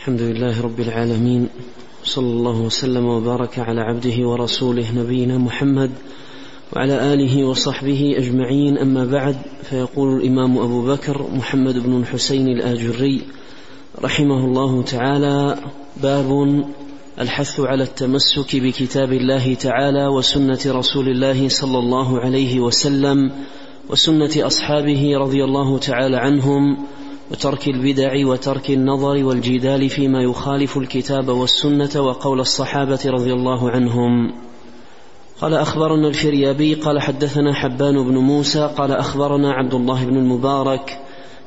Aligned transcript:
الحمد 0.00 0.20
لله 0.20 0.60
رب 0.60 0.80
العالمين 0.80 1.48
صلى 2.04 2.26
الله 2.26 2.60
وسلم 2.60 3.06
وبارك 3.06 3.58
على 3.58 3.80
عبده 3.80 4.28
ورسوله 4.28 4.92
نبينا 4.94 5.38
محمد 5.38 5.90
وعلى 6.72 7.14
آله 7.14 7.44
وصحبه 7.44 8.14
أجمعين. 8.16 8.78
أما 8.78 9.04
بعد 9.04 9.36
فيقول 9.62 10.20
الإمام 10.20 10.58
أبو 10.58 10.86
بكر 10.86 11.26
محمد 11.32 11.78
بن 11.78 11.96
الحسين 12.00 12.48
الآجري 12.48 13.22
رحمه 14.02 14.44
الله 14.44 14.82
تعالى 14.82 15.58
باب 16.02 16.62
الحث 17.18 17.60
على 17.60 17.82
التمسك 17.82 18.56
بكتاب 18.56 19.12
الله 19.12 19.54
تعالى 19.54 20.06
وسنة 20.06 20.60
رسول 20.66 21.08
الله 21.08 21.48
صلى 21.48 21.78
الله 21.78 22.20
عليه 22.20 22.60
وسلم 22.60 23.32
وسنة 23.90 24.46
أصحابه 24.46 25.18
رضي 25.18 25.44
الله 25.44 25.78
تعالى 25.78 26.16
عنهم 26.16 26.86
وترك 27.30 27.68
البدع 27.68 28.26
وترك 28.26 28.70
النظر 28.70 29.24
والجدال 29.24 29.88
فيما 29.88 30.22
يخالف 30.22 30.78
الكتاب 30.78 31.28
والسنة 31.28 32.02
وقول 32.02 32.40
الصحابة 32.40 33.00
رضي 33.06 33.32
الله 33.32 33.70
عنهم. 33.70 34.32
قال 35.40 35.54
أخبرنا 35.54 36.08
الفريابي 36.08 36.74
قال 36.74 37.00
حدثنا 37.00 37.54
حبان 37.54 38.04
بن 38.04 38.18
موسى 38.18 38.70
قال 38.76 38.92
أخبرنا 38.92 39.52
عبد 39.52 39.74
الله 39.74 40.04
بن 40.04 40.16
المبارك 40.16 40.98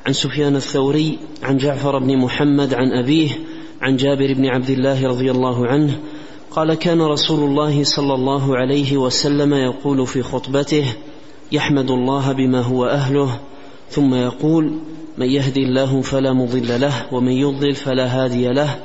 عن 0.05 0.13
سفيان 0.13 0.55
الثوري 0.55 1.19
عن 1.43 1.57
جعفر 1.57 1.99
بن 1.99 2.17
محمد 2.17 2.73
عن 2.73 2.91
أبيه 2.91 3.29
عن 3.81 3.95
جابر 3.95 4.33
بن 4.33 4.45
عبد 4.45 4.69
الله 4.69 5.07
رضي 5.07 5.31
الله 5.31 5.67
عنه 5.67 5.99
قال 6.51 6.73
كان 6.73 7.01
رسول 7.01 7.49
الله 7.49 7.83
صلى 7.83 8.13
الله 8.13 8.57
عليه 8.57 8.97
وسلم 8.97 9.53
يقول 9.53 10.07
في 10.07 10.23
خطبته 10.23 10.85
يحمد 11.51 11.91
الله 11.91 12.31
بما 12.31 12.61
هو 12.61 12.85
أهله 12.85 13.39
ثم 13.93 14.13
يقول 14.13 14.79
من 15.17 15.29
يهدي 15.29 15.63
الله 15.63 16.01
فلا 16.01 16.33
مضل 16.33 16.81
له 16.81 17.13
ومن 17.13 17.31
يضلل 17.31 17.75
فلا 17.75 18.05
هادي 18.05 18.47
له. 18.47 18.79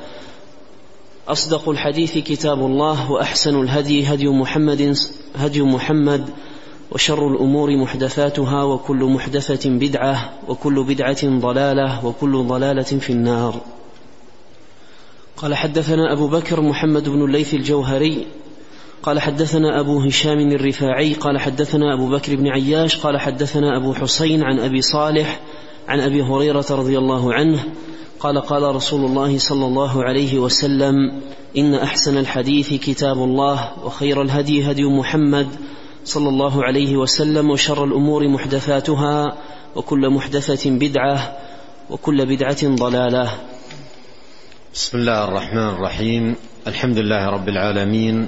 أصدق 1.27 1.69
الحديث 1.69 2.17
كتاب 2.17 2.59
الله 2.65 3.11
وأحسن 3.11 3.61
الهدي 3.61 4.05
هدي 4.05 4.27
محمد 4.27 4.95
هدي 5.35 5.61
محمد 5.61 6.29
وشر 6.91 7.27
الأمور 7.27 7.77
محدثاتها 7.77 8.63
وكل 8.63 9.03
محدثة 9.05 9.69
بدعة 9.69 10.33
وكل 10.47 10.83
بدعة 10.83 11.39
ضلالة 11.39 12.05
وكل 12.05 12.43
ضلالة 12.43 12.83
في 12.83 13.09
النار. 13.09 13.61
قال 15.37 15.55
حدثنا 15.55 16.13
أبو 16.13 16.27
بكر 16.27 16.61
محمد 16.61 17.09
بن 17.09 17.25
الليث 17.25 17.53
الجوهري 17.53 18.27
قال 19.03 19.19
حدثنا 19.21 19.79
أبو 19.79 19.99
هشام 19.99 20.39
الرفاعي 20.39 21.13
قال 21.13 21.39
حدثنا 21.39 21.93
أبو 21.93 22.09
بكر 22.09 22.35
بن 22.35 22.47
عياش 22.47 22.97
قال 22.97 23.19
حدثنا 23.19 23.77
أبو 23.77 23.93
حسين 23.93 24.43
عن 24.43 24.59
أبي 24.59 24.81
صالح 24.81 25.39
عن 25.87 25.99
أبي 25.99 26.21
هريرة 26.21 26.65
رضي 26.71 26.97
الله 26.97 27.33
عنه 27.33 27.63
قال 28.19 28.41
قال 28.41 28.75
رسول 28.75 29.05
الله 29.05 29.37
صلى 29.37 29.65
الله 29.65 30.03
عليه 30.03 30.39
وسلم 30.39 30.95
إن 31.57 31.75
أحسن 31.75 32.17
الحديث 32.17 32.73
كتاب 32.73 33.17
الله 33.17 33.71
وخير 33.85 34.21
الهدي 34.21 34.71
هدي 34.71 34.83
محمد 34.83 35.47
صلى 36.05 36.29
الله 36.29 36.63
عليه 36.63 36.97
وسلم 36.97 37.49
وشر 37.49 37.83
الأمور 37.83 38.27
محدثاتها 38.27 39.37
وكل 39.75 40.09
محدثة 40.09 40.69
بدعة 40.69 41.37
وكل 41.89 42.25
بدعة 42.25 42.75
ضلالة. 42.75 43.31
بسم 44.73 44.97
الله 44.97 45.23
الرحمن 45.23 45.69
الرحيم. 45.69 46.35
الحمد 46.67 46.97
لله 46.97 47.29
رب 47.29 47.49
العالمين 47.49 48.27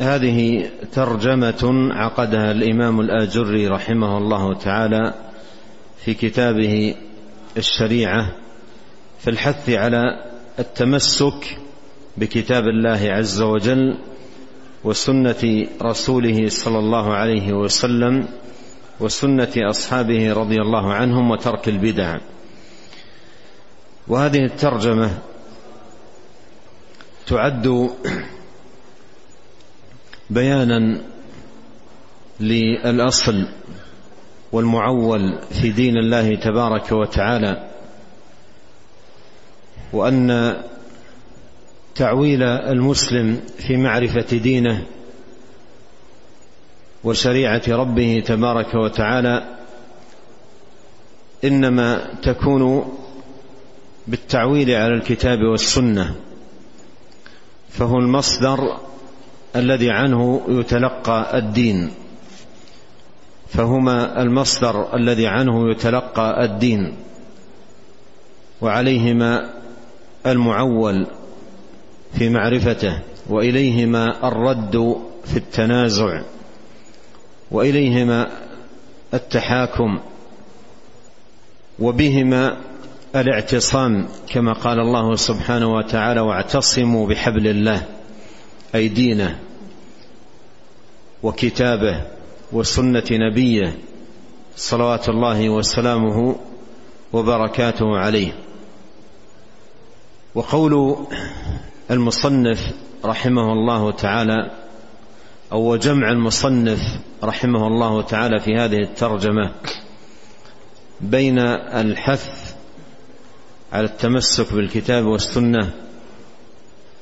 هذه 0.00 0.70
ترجمة 0.92 1.88
عقدها 1.92 2.50
الإمام 2.50 3.00
الآجري 3.00 3.68
رحمه 3.68 4.18
الله 4.18 4.54
تعالى 4.54 5.14
في 6.04 6.14
كتابه 6.14 6.94
الشريعة 7.56 8.32
في 9.18 9.30
الحث 9.30 9.70
على 9.70 10.02
التمسك 10.58 11.58
بكتاب 12.16 12.64
الله 12.64 13.12
عز 13.12 13.42
وجل 13.42 13.98
وسنة 14.84 15.66
رسوله 15.82 16.48
صلى 16.48 16.78
الله 16.78 17.14
عليه 17.14 17.52
وسلم 17.52 18.28
وسنة 19.00 19.52
أصحابه 19.56 20.32
رضي 20.32 20.56
الله 20.60 20.92
عنهم 20.92 21.30
وترك 21.30 21.68
البدع. 21.68 22.18
وهذه 24.08 24.44
الترجمة 24.44 25.18
تعد 27.26 27.90
بيانا 30.30 31.00
للأصل 32.40 33.46
والمعول 34.52 35.38
في 35.50 35.70
دين 35.70 35.96
الله 35.96 36.34
تبارك 36.34 36.92
وتعالى 36.92 37.70
وأن 39.92 40.56
تعويل 41.94 42.42
المسلم 42.42 43.40
في 43.58 43.76
معرفة 43.76 44.36
دينه 44.36 44.86
وشريعة 47.04 47.62
ربه 47.68 48.22
تبارك 48.26 48.74
وتعالى 48.74 49.56
إنما 51.44 52.14
تكون 52.22 52.92
بالتعويل 54.06 54.70
على 54.70 54.94
الكتاب 54.94 55.38
والسنة 55.38 56.14
فهو 57.70 57.98
المصدر 57.98 58.78
الذي 59.56 59.90
عنه 59.90 60.42
يتلقى 60.48 61.38
الدين 61.38 61.90
فهما 63.48 64.22
المصدر 64.22 64.96
الذي 64.96 65.26
عنه 65.26 65.70
يتلقى 65.70 66.44
الدين 66.44 66.96
وعليهما 68.60 69.50
المعول 70.26 71.06
في 72.18 72.28
معرفته 72.28 72.98
وإليهما 73.28 74.28
الرد 74.28 74.96
في 75.24 75.36
التنازع 75.36 76.22
وإليهما 77.50 78.28
التحاكم 79.14 80.00
وبهما 81.78 82.56
الاعتصام 83.16 84.08
كما 84.28 84.52
قال 84.52 84.80
الله 84.80 85.16
سبحانه 85.16 85.74
وتعالى 85.74 86.20
واعتصموا 86.20 87.08
بحبل 87.08 87.46
الله. 87.46 87.93
اي 88.74 88.88
دينه 88.88 89.38
وكتابه 91.22 92.02
وسنة 92.52 93.04
نبيه 93.10 93.78
صلوات 94.56 95.08
الله 95.08 95.48
وسلامه 95.48 96.36
وبركاته 97.12 97.98
عليه. 97.98 98.32
وقول 100.34 100.96
المصنف 101.90 102.72
رحمه 103.04 103.52
الله 103.52 103.92
تعالى 103.92 104.50
أو 105.52 105.76
جمع 105.76 106.10
المصنف 106.10 106.80
رحمه 107.24 107.66
الله 107.66 108.02
تعالى 108.02 108.40
في 108.40 108.56
هذه 108.56 108.82
الترجمة 108.82 109.52
بين 111.00 111.38
الحث 111.38 112.54
على 113.72 113.86
التمسك 113.86 114.52
بالكتاب 114.52 115.04
والسنة 115.04 115.70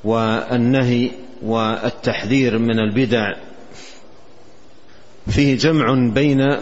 والنهي 0.03 1.11
والتحذير 1.43 2.57
من 2.57 2.79
البدع. 2.79 3.33
فيه 5.27 5.57
جمع 5.57 6.09
بين 6.13 6.57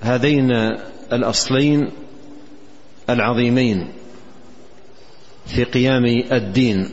هذين 0.00 0.50
الأصلين 1.12 1.90
العظيمين 3.10 3.88
في 5.46 5.64
قيام 5.64 6.04
الدين 6.32 6.90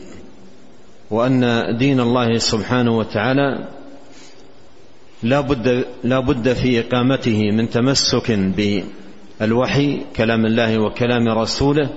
وأن 1.10 1.76
دين 1.76 2.00
الله 2.00 2.38
سبحانه 2.38 2.98
وتعالى 2.98 3.68
لا 5.22 5.40
بد 5.40 5.84
لا 6.04 6.20
بد 6.20 6.52
في 6.52 6.80
إقامته 6.80 7.50
من 7.50 7.70
تمسك 7.70 8.30
بالوحي 9.40 10.00
كلام 10.16 10.46
الله 10.46 10.78
وكلام 10.78 11.28
رسوله 11.28 11.90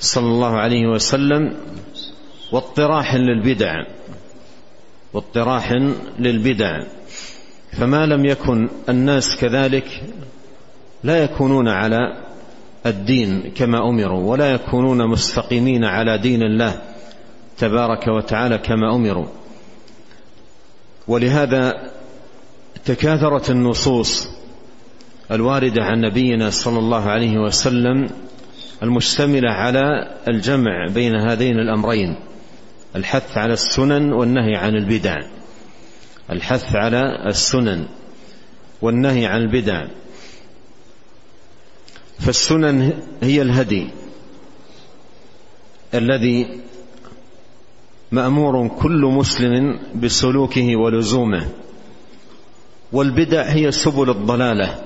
صلى 0.00 0.26
الله 0.26 0.56
عليه 0.56 0.86
وسلم 0.86 1.56
واطراح 2.52 3.14
للبدع 3.14 3.74
واطراح 5.12 5.72
للبدع. 6.18 6.84
فما 7.72 8.06
لم 8.06 8.24
يكن 8.24 8.68
الناس 8.88 9.36
كذلك 9.36 10.02
لا 11.04 11.24
يكونون 11.24 11.68
على 11.68 11.98
الدين 12.86 13.52
كما 13.56 13.88
أمروا 13.88 14.30
ولا 14.30 14.52
يكونون 14.52 15.08
مستقيمين 15.08 15.84
على 15.84 16.18
دين 16.18 16.42
الله 16.42 16.82
تبارك 17.58 18.08
وتعالى 18.08 18.58
كما 18.58 18.94
أمروا. 18.94 19.26
ولهذا 21.08 21.90
تكاثرت 22.84 23.50
النصوص 23.50 24.28
الواردة 25.30 25.82
عن 25.84 26.00
نبينا 26.00 26.50
صلى 26.50 26.78
الله 26.78 27.04
عليه 27.04 27.38
وسلم 27.38 28.10
المشتملة 28.82 29.50
على 29.50 30.16
الجمع 30.28 30.86
بين 30.94 31.14
هذين 31.14 31.58
الأمرين. 31.58 32.16
الحث 32.96 33.38
على 33.38 33.52
السنن 33.52 34.12
والنهي 34.12 34.56
عن 34.56 34.76
البدع 34.76 35.16
الحث 36.30 36.76
على 36.76 37.26
السنن 37.26 37.86
والنهي 38.82 39.26
عن 39.26 39.40
البدع 39.40 39.86
فالسنن 42.18 43.02
هي 43.22 43.42
الهدي 43.42 43.90
الذي 45.94 46.60
مأمور 48.12 48.68
كل 48.68 49.04
مسلم 49.04 49.78
بسلوكه 49.94 50.76
ولزومه. 50.76 51.48
والبدع 52.92 53.42
هي 53.42 53.72
سبل 53.72 54.10
الضلالة 54.10 54.84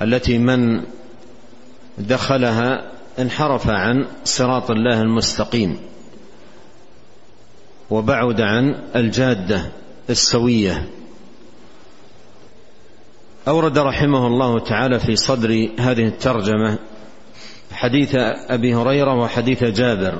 التي 0.00 0.38
من 0.38 0.82
دخلها 1.98 2.92
انحرف 3.18 3.68
عن 3.68 4.06
صراط 4.24 4.70
الله 4.70 5.00
المستقيم. 5.00 5.78
وبعد 7.90 8.40
عن 8.40 8.74
الجادة 8.96 9.72
السوية. 10.10 10.88
أورد 13.48 13.78
رحمه 13.78 14.26
الله 14.26 14.58
تعالى 14.58 15.00
في 15.00 15.16
صدر 15.16 15.68
هذه 15.78 16.04
الترجمة 16.06 16.78
حديث 17.72 18.14
أبي 18.48 18.74
هريرة 18.74 19.14
وحديث 19.14 19.64
جابر 19.64 20.18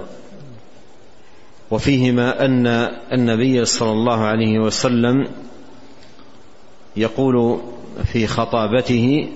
وفيهما 1.71 2.45
أن 2.45 2.67
النبي 3.13 3.65
صلى 3.65 3.91
الله 3.91 4.19
عليه 4.19 4.59
وسلم 4.59 5.29
يقول 6.97 7.61
في 8.05 8.27
خطابته 8.27 9.29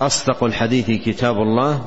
أصدق 0.00 0.44
الحديث 0.44 0.90
كتاب 1.04 1.36
الله 1.36 1.84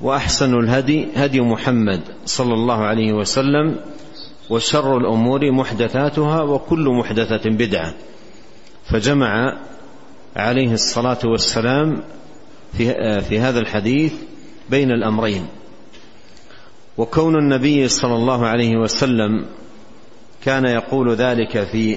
وأحسن 0.00 0.54
الهدي 0.54 1.08
هدي 1.14 1.40
محمد 1.40 2.00
صلى 2.24 2.54
الله 2.54 2.76
عليه 2.76 3.12
وسلم 3.12 3.80
وشر 4.50 4.96
الأمور 4.96 5.52
محدثاتها 5.52 6.42
وكل 6.42 6.88
محدثة 6.88 7.50
بدعة. 7.50 7.94
فجمع 8.90 9.58
عليه 10.36 10.72
الصلاة 10.72 11.18
والسلام 11.24 12.02
في 12.72 13.20
في 13.20 13.38
هذا 13.38 13.58
الحديث 13.58 14.12
بين 14.70 14.90
الأمرين. 14.90 15.46
وكون 16.98 17.38
النبي 17.38 17.88
صلى 17.88 18.14
الله 18.14 18.46
عليه 18.46 18.76
وسلم 18.76 19.46
كان 20.44 20.64
يقول 20.64 21.14
ذلك 21.14 21.64
في 21.64 21.96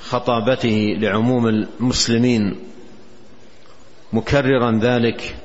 خطابته 0.00 0.96
لعموم 0.98 1.46
المسلمين 1.46 2.56
مكررا 4.12 4.78
ذلك 4.82 5.36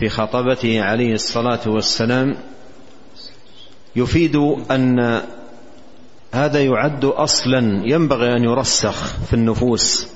في 0.00 0.08
خطبته 0.08 0.82
عليه 0.82 1.14
الصلاة 1.14 1.60
والسلام 1.66 2.36
يفيد 3.96 4.36
أن 4.70 5.22
هذا 6.32 6.64
يعد 6.64 7.04
أصلا 7.04 7.82
ينبغي 7.84 8.36
أن 8.36 8.44
يرسخ 8.44 9.20
في 9.26 9.32
النفوس 9.32 10.08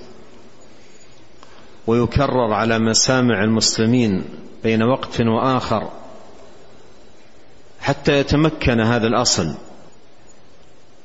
ويكرر 1.87 2.53
على 2.53 2.79
مسامع 2.79 3.45
المسلمين 3.45 4.25
بين 4.63 4.83
وقت 4.83 5.21
وآخر 5.21 5.91
حتى 7.81 8.19
يتمكن 8.19 8.81
هذا 8.81 9.07
الأصل 9.07 9.55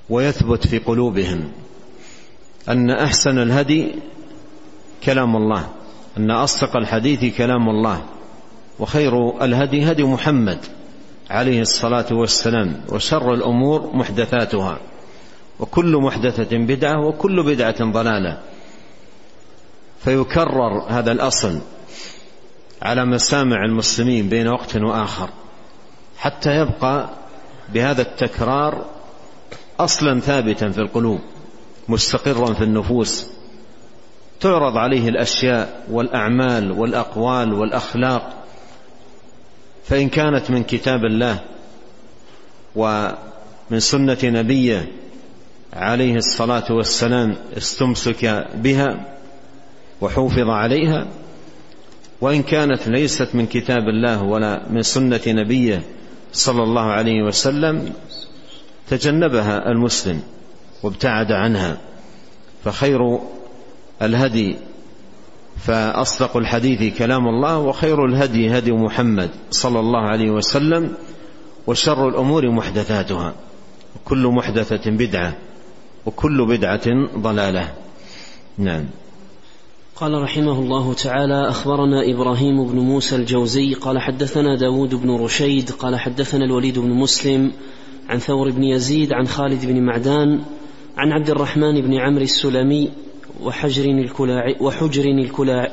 ويثبت 0.10 0.68
في 0.68 0.78
قلوبهم 0.80 1.52
أن 2.70 2.90
أحسن 2.90 3.40
الهدي 3.40 3.96
كلام 5.04 5.36
الله 5.36 5.70
أن 6.18 6.32
أصدق 6.32 6.78
الحديث 6.78 7.38
كلام 7.38 7.70
الله. 7.70 8.06
وخير 8.80 9.44
الهدي 9.44 9.92
هدي 9.92 10.04
محمد 10.04 10.60
عليه 11.30 11.62
الصلاة 11.62 12.06
والسلام 12.12 12.82
وشر 12.90 13.34
الأمور 13.34 13.96
محدثاتها. 13.96 14.78
وكل 15.60 15.98
محدثة 15.98 16.58
بدعة 16.58 17.08
وكل 17.08 17.44
بدعة 17.44 17.92
ضلالة. 17.92 18.40
فيكرر 20.04 20.86
هذا 20.90 21.12
الأصل 21.12 21.60
على 22.82 23.06
مسامع 23.06 23.66
المسلمين 23.66 24.30
بين 24.30 24.48
وقت 24.48 24.76
وآخر 24.76 25.30
حتى 26.18 26.56
يبقى 26.56 27.10
بهذا 27.74 28.02
التكرار 28.02 28.86
أصلا 29.80 30.20
ثابتا 30.20 30.70
في 30.70 30.78
القلوب 30.78 31.20
مستقرا 31.90 32.54
في 32.54 32.64
النفوس. 32.64 33.28
تعرض 34.40 34.78
عليه 34.78 35.10
الأشياء 35.10 35.86
والأعمال 35.92 36.72
والأقوال 36.72 37.54
والأخلاق 37.54 38.39
فإن 39.90 40.10
كانت 40.10 40.52
من 40.52 40.64
كتاب 40.64 41.06
الله 41.06 41.40
ومن 42.76 43.80
سنة 43.80 44.18
نبيه 44.24 44.88
عليه 45.74 46.16
الصلاة 46.16 46.72
والسلام 46.72 47.36
استمسك 47.58 48.48
بها 48.56 49.18
وحوفظ 50.02 50.50
عليها 50.50 51.08
وإن 52.22 52.44
كانت 52.44 52.88
ليست 52.88 53.30
من 53.34 53.48
كتاب 53.48 53.90
الله 53.90 54.24
ولا 54.24 54.70
من 54.70 54.82
سنة 54.82 55.22
نبيه 55.28 55.82
صلى 56.34 56.64
الله 56.64 56.86
عليه 56.86 57.24
وسلم 57.24 57.94
تجنبها 58.90 59.72
المسلم 59.72 60.22
وابتعد 60.84 61.32
عنها 61.32 61.78
فخير 62.64 63.20
الهدي 64.02 64.56
فأصدق 65.60 66.38
الحديث 66.38 66.98
كلام 66.98 67.28
الله 67.28 67.58
وخير 67.60 68.06
الهدي 68.06 68.58
هدي 68.58 68.72
محمد 68.72 69.30
صلى 69.52 69.80
الله 69.80 70.00
عليه 70.00 70.32
وسلم 70.32 70.94
وشر 71.68 72.10
الأمور 72.10 72.50
محدثاتها 72.50 73.34
كل 74.06 74.28
محدثة 74.28 74.92
بدعة 74.92 75.36
وكل 76.06 76.46
بدعة 76.46 77.18
ضلالة. 77.18 77.74
نعم. 78.58 78.86
قال 79.96 80.22
رحمه 80.22 80.60
الله 80.60 80.94
تعالى 80.94 81.50
أخبرنا 81.50 82.12
إبراهيم 82.14 82.68
بن 82.68 82.80
موسى 82.80 83.16
الجوزي 83.16 83.74
قال 83.74 84.00
حدثنا 84.00 84.56
داود 84.56 84.96
بن 84.96 85.12
رشيد 85.12 85.72
قال 85.72 86.00
حدثنا 86.00 86.46
الوليد 86.46 86.80
بن 86.80 86.90
مسلم 86.90 87.52
عن 88.10 88.20
ثور 88.20 88.50
بن 88.50 88.64
يزيد 88.64 89.14
عن 89.14 89.28
خالد 89.28 89.66
بن 89.66 89.82
معدان 89.82 90.42
عن 90.98 91.12
عبد 91.12 91.30
الرحمن 91.30 91.82
بن 91.82 91.94
عمرو 91.94 92.24
السلمي 92.24 92.90
وحجر 93.44 93.86
الكلاعي, 93.86 94.56
وحجر 94.60 95.04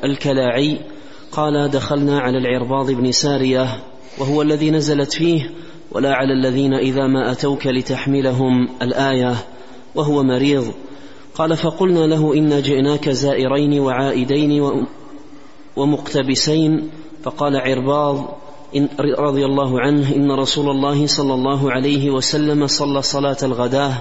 الكلاعي. 0.03 0.79
قال 1.31 1.69
دخلنا 1.71 2.19
على 2.19 2.37
العرباض 2.37 2.91
بن 2.91 3.11
سارية 3.11 3.83
وهو 4.19 4.41
الذي 4.41 4.71
نزلت 4.71 5.13
فيه 5.13 5.51
ولا 5.91 6.13
على 6.13 6.33
الذين 6.33 6.73
إذا 6.73 7.07
ما 7.07 7.31
أتوك 7.31 7.67
لتحملهم 7.67 8.69
الآية 8.81 9.35
وهو 9.95 10.23
مريض. 10.23 10.71
قال 11.35 11.57
فقلنا 11.57 11.99
له 12.07 12.33
إنا 12.33 12.59
جئناك 12.59 13.09
زائرين 13.09 13.79
وعائدين 13.79 14.85
ومقتبسين. 15.75 16.89
فقال 17.23 17.55
عرباض 17.55 18.37
رضي 18.99 19.45
الله 19.45 19.81
عنه 19.81 20.15
إن 20.15 20.31
رسول 20.31 20.69
الله 20.69 21.07
صلى 21.07 21.33
الله 21.33 21.71
عليه 21.71 22.09
وسلم 22.11 22.67
صلى 22.67 23.01
صلاة 23.01 23.37
الغداة. 23.43 23.93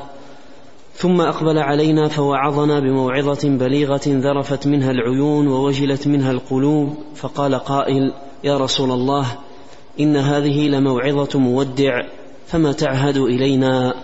ثم 0.97 1.21
أقبل 1.21 1.59
علينا 1.59 2.09
فوعظنا 2.09 2.81
بموعظة 2.81 3.49
بليغة 3.49 4.01
ذرفت 4.07 4.67
منها 4.67 4.91
العيون 4.91 5.49
ووجلت 5.49 6.07
منها 6.07 6.31
القلوب 6.31 6.95
فقال 7.15 7.55
قائل 7.55 8.13
يا 8.45 8.59
رسول 8.59 8.91
الله 8.91 9.27
إن 10.01 10.17
هذه 10.17 10.69
لموعظة 10.69 11.39
مودع 11.39 12.03
فما 12.47 12.73
تعهد 12.73 13.17
إلينا؟ 13.17 13.95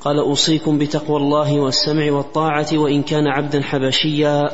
قال 0.00 0.18
أوصيكم 0.18 0.78
بتقوى 0.78 1.16
الله 1.16 1.60
والسمع 1.60 2.12
والطاعة 2.12 2.66
وإن 2.72 3.02
كان 3.02 3.26
عبدا 3.26 3.62
حبشيا 3.62 4.50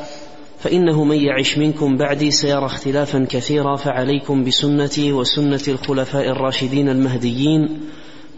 فإنه 0.59 1.03
من 1.03 1.17
يعش 1.17 1.57
منكم 1.57 1.97
بعدي 1.97 2.31
سيرى 2.31 2.65
اختلافا 2.65 3.27
كثيرا 3.29 3.75
فعليكم 3.75 4.43
بسنتي 4.43 5.13
وسنة 5.13 5.61
الخلفاء 5.67 6.29
الراشدين 6.29 6.89
المهديين. 6.89 7.79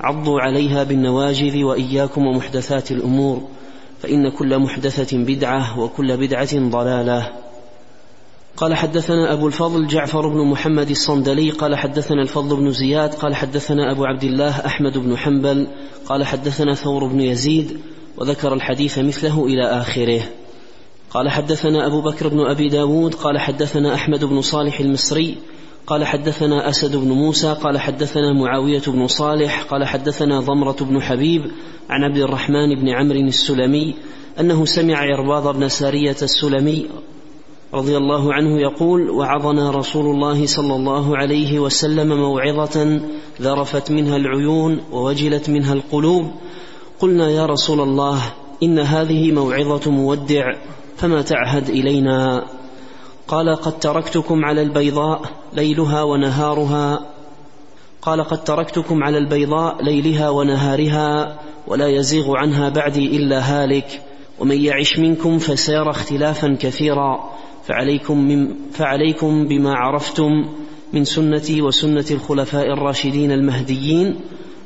عضوا 0.01 0.41
عليها 0.41 0.83
بالنواجذ 0.83 1.63
وإياكم 1.63 2.25
ومحدثات 2.25 2.91
الأمور 2.91 3.47
فإن 4.01 4.29
كل 4.29 4.59
محدثة 4.59 5.17
بدعة 5.17 5.79
وكل 5.79 6.17
بدعة 6.17 6.69
ضلالة. 6.69 7.31
قال 8.57 8.75
حدثنا 8.75 9.33
أبو 9.33 9.47
الفضل 9.47 9.87
جعفر 9.87 10.27
بن 10.27 10.47
محمد 10.47 10.89
الصندلي 10.89 11.49
قال 11.49 11.75
حدثنا 11.75 12.21
الفضل 12.21 12.55
بن 12.55 12.71
زياد 12.71 13.13
قال 13.13 13.35
حدثنا 13.35 13.91
أبو 13.91 14.05
عبد 14.05 14.23
الله 14.23 14.65
أحمد 14.65 14.97
بن 14.97 15.17
حنبل 15.17 15.67
قال 16.05 16.25
حدثنا 16.25 16.75
ثور 16.75 17.05
بن 17.05 17.21
يزيد 17.21 17.79
وذكر 18.17 18.53
الحديث 18.53 18.99
مثله 18.99 19.45
إلى 19.45 19.65
آخره. 19.81 20.21
قال 21.09 21.29
حدثنا 21.29 21.87
أبو 21.87 22.01
بكر 22.01 22.27
بن 22.27 22.39
أبي 22.39 22.69
داود 22.69 23.13
قال 23.13 23.39
حدثنا 23.39 23.93
أحمد 23.93 24.25
بن 24.25 24.41
صالح 24.41 24.79
المصري 24.79 25.37
قال 25.87 26.05
حدثنا 26.05 26.69
أسد 26.69 26.95
بن 26.95 27.07
موسى 27.07 27.53
قال 27.63 27.79
حدثنا 27.79 28.33
معاوية 28.33 28.81
بن 28.87 29.07
صالح 29.07 29.63
قال 29.63 29.85
حدثنا 29.85 30.39
ضمرة 30.39 30.75
بن 30.81 31.01
حبيب 31.01 31.51
عن 31.89 32.03
عبد 32.03 32.17
الرحمن 32.17 32.75
بن 32.81 32.89
عمرو 32.89 33.19
السلمي 33.19 33.95
أنه 34.39 34.65
سمع 34.65 34.97
عرباض 34.97 35.57
بن 35.57 35.67
سارية 35.67 36.15
السلمي 36.21 36.85
رضي 37.73 37.97
الله 37.97 38.33
عنه 38.33 38.61
يقول 38.61 39.09
وعظنا 39.09 39.71
رسول 39.71 40.05
الله 40.05 40.45
صلى 40.45 40.75
الله 40.75 41.17
عليه 41.17 41.59
وسلم 41.59 42.07
موعظة 42.07 43.01
ذرفت 43.41 43.91
منها 43.91 44.17
العيون 44.17 44.79
ووجلت 44.91 45.49
منها 45.49 45.73
القلوب. 45.73 46.31
قلنا 46.99 47.29
يا 47.29 47.45
رسول 47.45 47.79
الله 47.79 48.21
إن 48.63 48.79
هذه 48.79 49.31
موعظة 49.31 49.91
مودع 49.91 50.55
فما 50.97 51.21
تعهد 51.21 51.69
إلينا؟ 51.69 52.45
قال 53.27 53.55
قد 53.55 53.79
تركتكم 53.79 54.45
على 54.45 54.61
البيضاء 54.61 55.21
ليلها 55.53 56.03
ونهارها. 56.03 56.99
قال 58.01 58.23
قد 58.23 58.43
تركتكم 58.43 59.03
على 59.03 59.17
البيضاء 59.17 59.83
ليلها 59.83 60.29
ونهارها 60.29 61.39
ولا 61.67 61.87
يزيغ 61.87 62.37
عنها 62.37 62.69
بعدي 62.69 63.17
إلا 63.17 63.39
هالك. 63.39 64.01
ومن 64.39 64.61
يعش 64.61 64.99
منكم 64.99 65.37
فسيرى 65.37 65.89
اختلافا 65.89 66.57
كثيرا. 66.59 67.29
فعليكم, 67.67 68.17
من 68.17 68.55
فعليكم 68.71 69.47
بما 69.47 69.73
عرفتم 69.75 70.31
من 70.93 71.05
سنتي 71.05 71.61
وسنة 71.61 72.05
الخلفاء 72.11 72.73
الراشدين 72.73 73.31
المهديين. 73.31 74.15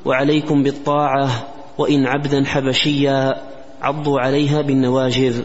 وعليكم 0.06 0.64
بالطاعة 0.64 1.30
وإن 1.78 2.06
عبدا 2.06 2.46
حبشيا. 2.46 3.34
عضوا 3.82 4.20
عليها 4.20 4.62
بالنواجذ. 4.62 5.42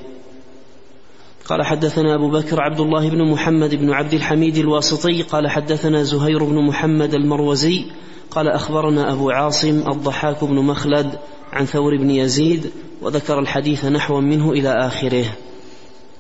قال 1.51 1.67
حدثنا 1.67 2.15
أبو 2.15 2.31
بكر 2.31 2.61
عبد 2.61 2.81
الله 2.81 3.11
بن 3.11 3.31
محمد 3.31 3.75
بن 3.75 3.91
عبد 3.91 4.15
الحميد 4.15 4.57
الواسطي 4.57 5.23
قال 5.23 5.51
حدثنا 5.51 6.03
زهير 6.03 6.45
بن 6.45 6.67
محمد 6.67 7.15
المروزي 7.15 7.85
قال 8.31 8.49
أخبرنا 8.49 9.13
أبو 9.13 9.31
عاصم 9.31 9.83
الضحاك 9.93 10.45
بن 10.45 10.55
مخلد 10.55 11.19
عن 11.53 11.65
ثور 11.65 11.97
بن 11.97 12.11
يزيد 12.11 12.71
وذكر 13.03 13.39
الحديث 13.39 13.85
نحوا 13.85 14.21
منه 14.21 14.53
إلى 14.53 14.87
آخره. 14.87 15.25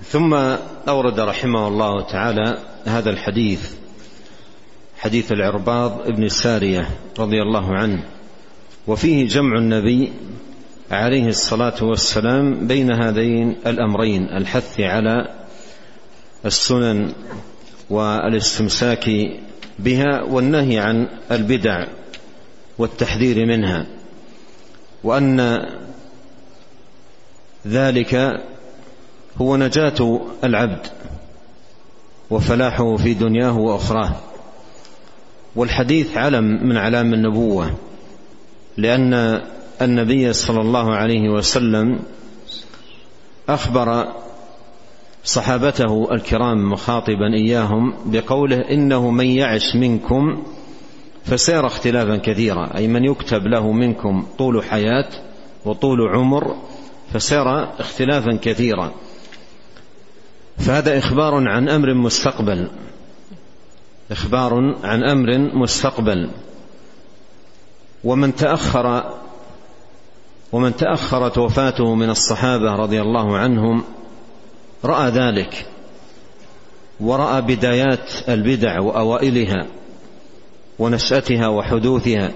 ثم 0.02 0.34
أورد 0.88 1.20
رحمه 1.20 1.68
الله 1.68 2.00
تعالى 2.00 2.58
هذا 2.84 3.10
الحديث 3.10 3.70
حديث 4.99 5.32
العرباض 5.32 6.10
بن 6.10 6.28
سارية 6.28 6.88
رضي 7.18 7.42
الله 7.42 7.75
عنه 7.75 8.04
وفيه 8.87 9.28
جمع 9.28 9.58
النبي 9.58 10.12
عليه 10.90 11.28
الصلاة 11.28 11.85
والسلام 11.85 12.66
بين 12.66 12.92
هذين 12.92 13.56
الأمرين 13.66 14.25
الحث 14.25 14.80
على 14.80 15.35
السنن 16.47 17.12
والاستمساك 17.90 19.11
بها 19.78 20.23
والنهي 20.23 20.78
عن 20.78 21.09
البدع 21.30 21.87
والتحذير 22.78 23.47
منها 23.47 23.87
وأن 25.04 25.66
ذلك 27.66 28.40
هو 29.38 29.56
نجاة 29.56 30.20
العبد 30.44 30.87
وفلاحه 32.30 32.97
في 32.97 33.14
دنياه 33.14 33.59
وأخراه. 33.59 34.16
والحديث 35.56 36.16
علم 36.16 36.44
من 36.44 36.76
علام 36.76 37.14
النبوة 37.14 37.75
لأن 38.76 39.42
النبي 39.82 40.32
صلى 40.32 40.60
الله 40.60 40.94
عليه 40.94 41.28
وسلم 41.28 41.99
أخبر 43.49 44.12
صحابته 45.25 46.08
الكرام 46.12 46.72
مخاطبا 46.72 47.34
إياهم 47.34 47.94
بقوله 48.06 48.56
إنه 48.56 49.10
من 49.10 49.26
يعش 49.26 49.76
منكم 49.76 50.44
فسيرى 51.25 51.66
اختلافا 51.66 52.16
كثيرا 52.16 52.76
أي 52.76 52.88
من 52.88 53.04
يكتب 53.04 53.46
له 53.46 53.72
منكم 53.72 54.26
طول 54.38 54.64
حياة 54.64 55.08
وطول 55.64 56.08
عمر 56.08 56.56
فسيرى 57.12 57.72
اختلافا 57.78 58.38
كثيرا. 58.42 58.92
فهذا 60.58 60.99
إخبار 60.99 61.49
عن 61.49 61.68
أمر 61.68 61.94
مستقبل 61.94 62.68
إخبار 64.10 64.76
عن 64.84 65.04
أمر 65.04 65.38
مستقبل. 65.38 66.30
ومن 68.04 68.34
تأخر 68.34 69.14
ومن 70.52 70.76
تاخرت 70.76 71.38
وفاته 71.38 71.95
من 71.95 72.11
الصحابة 72.11 72.75
رضي 72.75 73.00
الله 73.00 73.38
عنهم 73.38 73.85
رأى 74.85 75.11
ذلك 75.11 75.66
ورأى 77.00 77.40
بدايات 77.40 78.28
البدع 78.28 78.80
وأوائلها 78.80 79.66
ونشأتها 80.78 81.49
وحدوثها. 81.49 82.33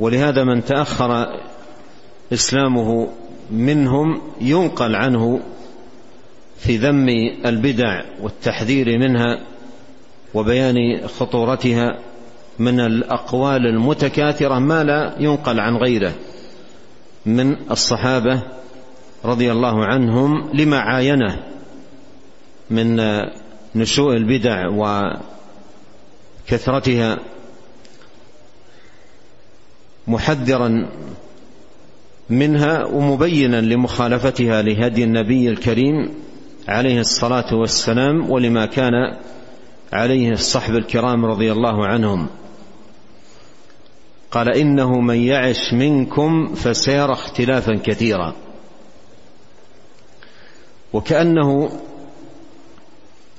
ولهذا 0.00 0.44
من 0.44 0.64
تأخر 0.64 1.40
إسلامه 2.32 3.08
منهم 3.50 4.22
ينقل 4.40 4.96
عنه 4.96 5.40
في 6.58 6.76
ذم 6.76 7.08
البدع 7.46 8.02
والتحذير 8.22 8.98
منها 8.98 9.46
وبيان 10.34 11.08
خطورتها. 11.08 11.98
من 12.58 12.80
الأقوال 12.80 13.66
المتكاثرة 13.66 14.58
ما 14.58 14.84
لا 14.84 15.14
ينقل 15.18 15.60
عن 15.60 15.76
غيره 15.76 16.12
من 17.26 17.56
الصحابة 17.70 18.42
رضي 19.24 19.52
الله 19.52 19.84
عنهم 19.84 20.50
لما 20.54 20.78
عاينه 20.78 21.42
من 22.70 23.00
نشوء 23.74 24.12
البدع 24.12 24.68
وكثرتها 26.48 27.18
محذرا 30.06 30.88
منها 32.30 32.84
ومبينا 32.84 33.60
لمخالفتها 33.60 34.62
لهدي 34.62 35.04
النبي 35.04 35.48
الكريم 35.48 36.14
عليه 36.68 37.00
الصلاة 37.00 37.54
والسلام 37.54 38.30
ولما 38.30 38.66
كان 38.66 38.92
عليه 39.92 40.30
الصحب 40.32 40.74
الكرام 40.74 41.24
رضي 41.24 41.52
الله 41.52 41.86
عنهم. 41.86 42.26
قال 44.34 44.48
إنه 44.48 45.00
من 45.00 45.16
يعش 45.16 45.72
منكم 45.72 46.54
فسيرى 46.54 47.12
اختلافا 47.12 47.74
كثيرا. 47.84 48.34
وكأنه 50.92 51.80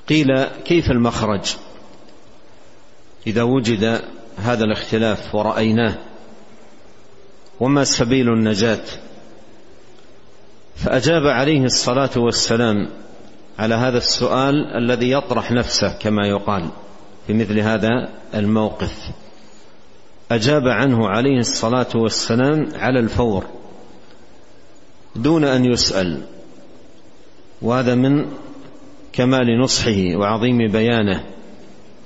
قيل 0.10 0.44
كيف 0.44 0.92
المخرج؟ 0.92 1.56
إذا 3.28 3.44
وجد 3.44 4.02
هذا 4.38 4.64
الاختلاف 4.64 5.36
ورأيناه 5.36 5.96
وما 7.60 7.84
سبيل 7.84 8.30
النجاة؟ 8.30 8.84
فأجاب 10.76 11.28
عليه 11.28 11.64
الصلاة 11.64 12.18
والسلام 12.18 12.90
على 13.60 13.76
هذا 13.76 13.98
السؤال 13.98 14.56
الذي 14.78 15.12
يطرح 15.12 15.52
نفسه 15.52 15.98
كما 15.98 16.28
يقال 16.28 16.70
في 17.28 17.34
مثل 17.34 17.60
هذا 17.60 18.10
الموقف. 18.36 19.25
أجاب 20.32 20.68
عنه 20.68 21.08
عليه 21.08 21.40
الصلاة 21.40 21.88
والسلام 21.96 22.68
على 22.76 23.00
الفور 23.00 23.46
دون 25.16 25.44
أن 25.44 25.66
يسأل 25.66 26.22
وهذا 27.62 27.96
من 27.96 28.26
كمال 29.14 29.62
نصحه 29.62 30.16
وعظيم 30.16 30.72
بيانه 30.72 31.24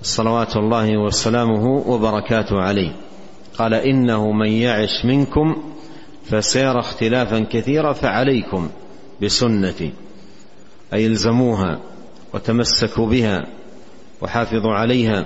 صلوات 0.01 0.55
الله 0.55 0.97
وسلامه 0.97 1.65
وبركاته 1.65 2.61
عليه. 2.61 2.95
قال 3.57 3.73
إنه 3.73 4.31
من 4.31 4.49
يعش 4.49 5.05
منكم 5.05 5.63
فسيرى 6.25 6.79
اختلافا 6.79 7.39
كثيرا 7.39 7.93
فعليكم 7.93 8.69
بسنتي. 9.23 9.93
أي 10.93 11.07
الزموها 11.07 11.79
وتمسكوا 12.33 13.07
بها 13.07 13.47
وحافظوا 14.21 14.73
عليها 14.73 15.25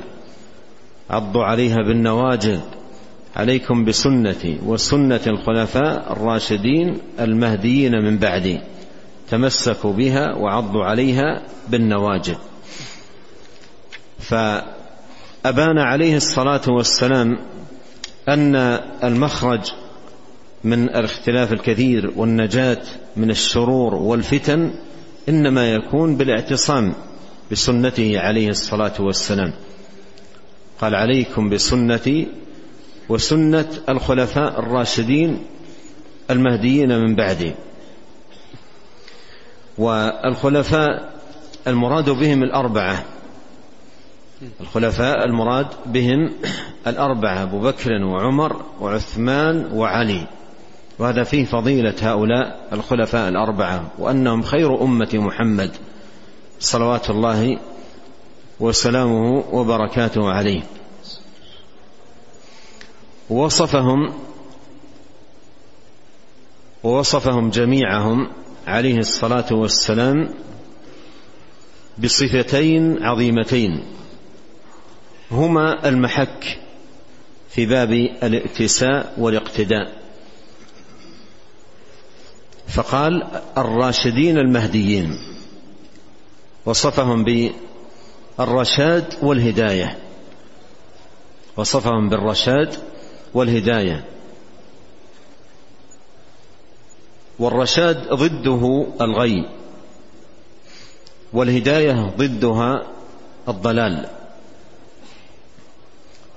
عضوا 1.09 1.43
عليها 1.43 1.77
بالنواجذ 1.87 2.59
عليكم 3.35 3.85
بسنتي 3.85 4.59
وسنة 4.65 5.21
الخلفاء 5.27 6.11
الراشدين 6.13 6.97
المهديين 7.19 7.91
من 7.91 8.17
بعدي. 8.17 8.59
تمسكوا 9.29 9.93
بها 9.93 10.35
وعضوا 10.35 10.83
عليها 10.83 11.41
بالنواجذ. 11.69 12.35
فأبان 14.19 15.77
عليه 15.77 16.17
الصلاة 16.17 16.61
والسلام 16.67 17.37
أن 18.29 18.55
المخرج 19.03 19.71
من 20.63 20.89
الاختلاف 20.89 21.53
الكثير 21.53 22.13
والنجاة 22.15 22.81
من 23.15 23.29
الشرور 23.29 23.95
والفتن 23.95 24.73
إنما 25.29 25.73
يكون 25.73 26.17
بالاعتصام 26.17 26.93
بسنته 27.51 28.19
عليه 28.19 28.49
الصلاة 28.49 28.93
والسلام. 28.99 29.53
قال 30.81 30.95
عليكم 30.95 31.49
بسنتي 31.49 32.27
وسنة 33.09 33.69
الخلفاء 33.89 34.59
الراشدين 34.59 35.45
المهديين 36.31 36.99
من 36.99 37.15
بعدي. 37.15 37.51
والخلفاء 39.77 41.13
المراد 41.67 42.09
بهم 42.09 42.43
الأربعة. 42.43 43.03
الخلفاء 44.61 45.25
المراد 45.25 45.67
بهم 45.85 46.33
الأربعة 46.87 47.43
أبو 47.43 47.59
بكر 47.59 47.91
وعمر 47.91 48.61
وعثمان 48.81 49.69
وعلي. 49.73 50.27
وهذا 50.99 51.23
فيه 51.23 51.45
فضيلة 51.45 51.95
هؤلاء 52.01 52.67
الخلفاء 52.73 53.29
الأربعة 53.29 53.91
وأنهم 53.99 54.41
خير 54.41 54.83
أمة 54.83 55.09
محمد 55.13 55.71
صلوات 56.59 57.09
الله 57.09 57.59
وسلامه 58.59 59.43
وبركاته 59.51 60.29
عليه. 60.31 60.61
وصفهم 63.33 64.13
ووصفهم 66.83 67.49
جميعهم 67.49 68.29
عليه 68.67 68.97
الصلاة 68.97 69.53
والسلام 69.53 70.33
بصفتين 71.97 73.03
عظيمتين. 73.03 73.83
هما 75.31 75.89
المحك 75.89 76.59
في 77.49 77.65
باب 77.65 77.91
الائتساء 78.23 79.13
والاقتداء. 79.17 80.03
فقال 82.67 83.23
الراشدين 83.57 84.37
المهديين 84.37 85.17
وصفهم 86.65 87.25
بالرشاد 88.37 89.13
والهداية. 89.21 89.97
وصفهم 91.57 92.09
بالرشاد 92.09 92.92
والهداية. 93.33 94.05
والرشاد 97.39 98.13
ضده 98.13 98.87
الغي. 99.01 99.49
والهداية 101.33 102.13
ضدها 102.17 102.87
الضلال. 103.47 104.09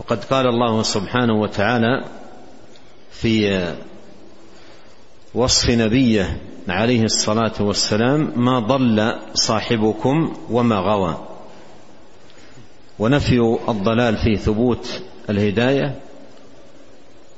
وقد 0.00 0.24
قال 0.24 0.46
الله 0.46 0.82
سبحانه 0.82 1.40
وتعالى 1.40 2.04
في 3.10 3.74
وصف 5.34 5.70
نبيه 5.70 6.40
عليه 6.68 7.04
الصلاة 7.04 7.52
والسلام 7.60 8.32
ما 8.36 8.58
ضل 8.58 9.18
صاحبكم 9.34 10.36
وما 10.50 10.76
غوى. 10.76 11.26
ونفي 12.98 13.58
الضلال 13.68 14.16
في 14.16 14.36
ثبوت 14.36 15.02
الهداية. 15.30 16.00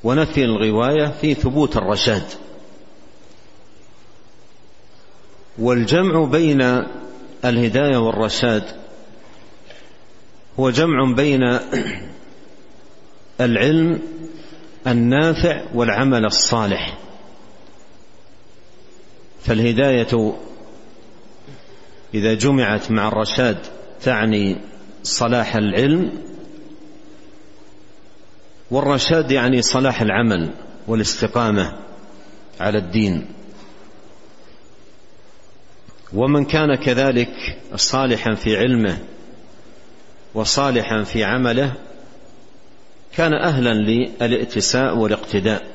ونفي 0.05 0.45
الغواية 0.45 1.07
في 1.21 1.35
ثبوت 1.35 1.76
الرشاد. 1.76 2.23
والجمع 5.59 6.25
بين 6.25 6.62
الهداية 7.45 7.97
والرشاد 7.97 8.64
هو 10.61 10.71
جمع 10.71 11.14
بين 11.17 11.59
العلم 13.40 14.00
النافع 14.87 15.62
والعمل 15.75 16.25
الصالح. 16.25 16.99
فالهداية 19.43 20.35
إذا 22.14 22.35
جمعت 22.35 22.90
مع 22.90 23.09
الرشاد 23.09 23.59
تعني 24.02 24.57
صلاح 25.02 25.57
العلم 25.57 26.27
والرشاد 28.70 29.30
يعني 29.30 29.62
صلاح 29.62 30.00
العمل 30.00 30.50
والاستقامة 30.87 31.78
على 32.60 32.78
الدين. 32.78 33.26
ومن 36.12 36.44
كان 36.44 36.75
كذلك 36.75 37.58
صالحا 37.76 38.34
في 38.34 38.56
علمه 38.56 38.98
وصالحا 40.34 41.02
في 41.02 41.25
عمله 41.25 41.72
كان 43.16 43.34
أهلا 43.34 43.75
للائتساء 43.75 44.96
والاقتداء. 44.96 45.66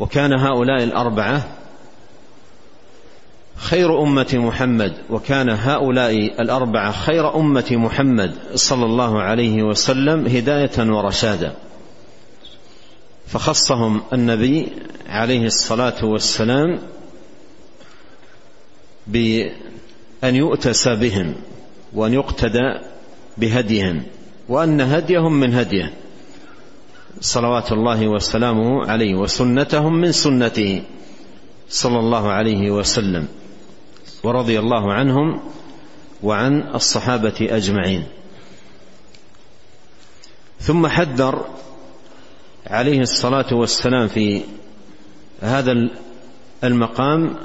وكان 0.00 0.32
هؤلاء 0.32 0.84
الأربعة 0.84 1.57
خير 3.58 4.02
أمة 4.02 4.28
محمد 4.34 4.92
وكان 5.10 5.50
هؤلاء 5.50 6.42
الأربعة 6.42 6.92
خير 6.92 7.36
أمة 7.36 7.66
محمد 7.70 8.34
صلى 8.54 8.84
الله 8.84 9.22
عليه 9.22 9.62
وسلم 9.62 10.26
هداية 10.26 10.90
ورشادا 10.92 11.54
فخصهم 13.26 14.00
النبي 14.12 14.68
عليه 15.08 15.46
الصلاة 15.46 16.04
والسلام 16.04 16.78
بأن 19.06 19.52
يؤتسى 20.36 20.94
بهم 20.94 21.34
وأن 21.94 22.14
يقتدى 22.14 22.74
بهديهم 23.38 24.02
وأن 24.48 24.80
هديهم 24.80 25.40
من 25.40 25.54
هديه. 25.54 25.92
صلوات 27.20 27.72
الله 27.72 28.08
وسلامه 28.08 28.86
عليه 28.86 29.14
وسنتهم 29.14 30.00
من 30.00 30.12
سنته 30.12 30.82
صلى 31.68 31.98
الله 31.98 32.28
عليه 32.28 32.70
وسلم. 32.70 33.28
ورضي 34.22 34.58
الله 34.58 34.92
عنهم 34.92 35.40
وعن 36.22 36.62
الصحابة 36.74 37.48
أجمعين. 37.50 38.04
ثم 40.60 40.86
حذر 40.86 41.44
عليه 42.66 43.00
الصلاة 43.00 43.54
والسلام 43.54 44.08
في 44.08 44.42
هذا 45.40 45.72
المقام 46.64 47.36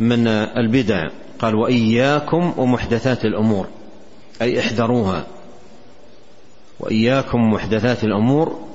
من 0.00 0.28
البدع. 0.28 1.08
قال 1.38 1.54
وإياكم 1.54 2.54
ومحدثات 2.56 3.24
الأمور. 3.24 3.66
أي 4.42 4.60
احذروها. 4.60 5.26
وإياكم 6.80 7.52
محدثات 7.52 8.04
الأمور 8.04 8.68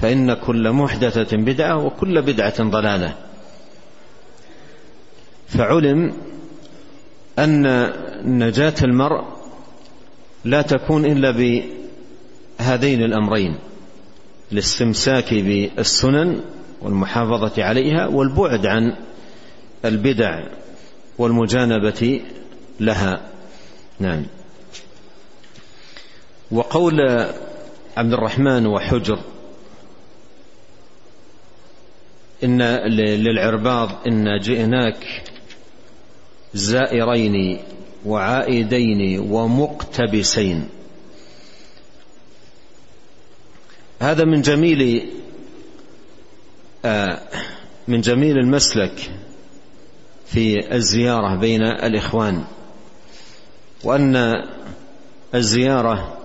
فإن 0.00 0.34
كل 0.34 0.72
محدثة 0.72 1.36
بدعة 1.36 1.84
وكل 1.86 2.22
بدعة 2.22 2.62
ضلالة. 2.62 3.14
فعلم 5.48 6.12
أن 7.38 7.92
نجاة 8.24 8.74
المرء 8.82 9.24
لا 10.44 10.62
تكون 10.62 11.04
إلا 11.04 11.30
بهذين 11.30 13.02
الأمرين 13.02 13.58
الاستمساك 14.52 15.34
بالسنن 15.34 16.40
والمحافظة 16.82 17.64
عليها 17.64 18.06
والبعد 18.06 18.66
عن 18.66 18.96
البدع 19.84 20.46
والمجانبة 21.18 22.20
لها. 22.80 23.20
نعم. 24.00 24.26
وقول 26.50 27.00
عبد 27.96 28.12
الرحمن 28.12 28.66
وحجر 28.66 29.18
إن 32.44 32.62
للعرباض 32.62 33.90
إن 34.06 34.40
جئناك 34.40 35.24
زائرين 36.56 37.58
وعائدين 38.06 39.20
ومقتبسين. 39.20 40.68
هذا 44.00 44.24
من 44.24 44.40
جميل 44.40 45.10
آه، 46.84 47.20
من 47.88 48.00
جميل 48.00 48.38
المسلك 48.38 49.10
في 50.26 50.74
الزيارة 50.74 51.36
بين 51.36 51.62
الإخوان 51.62 52.44
وأن 53.84 54.34
الزيارة 55.34 56.18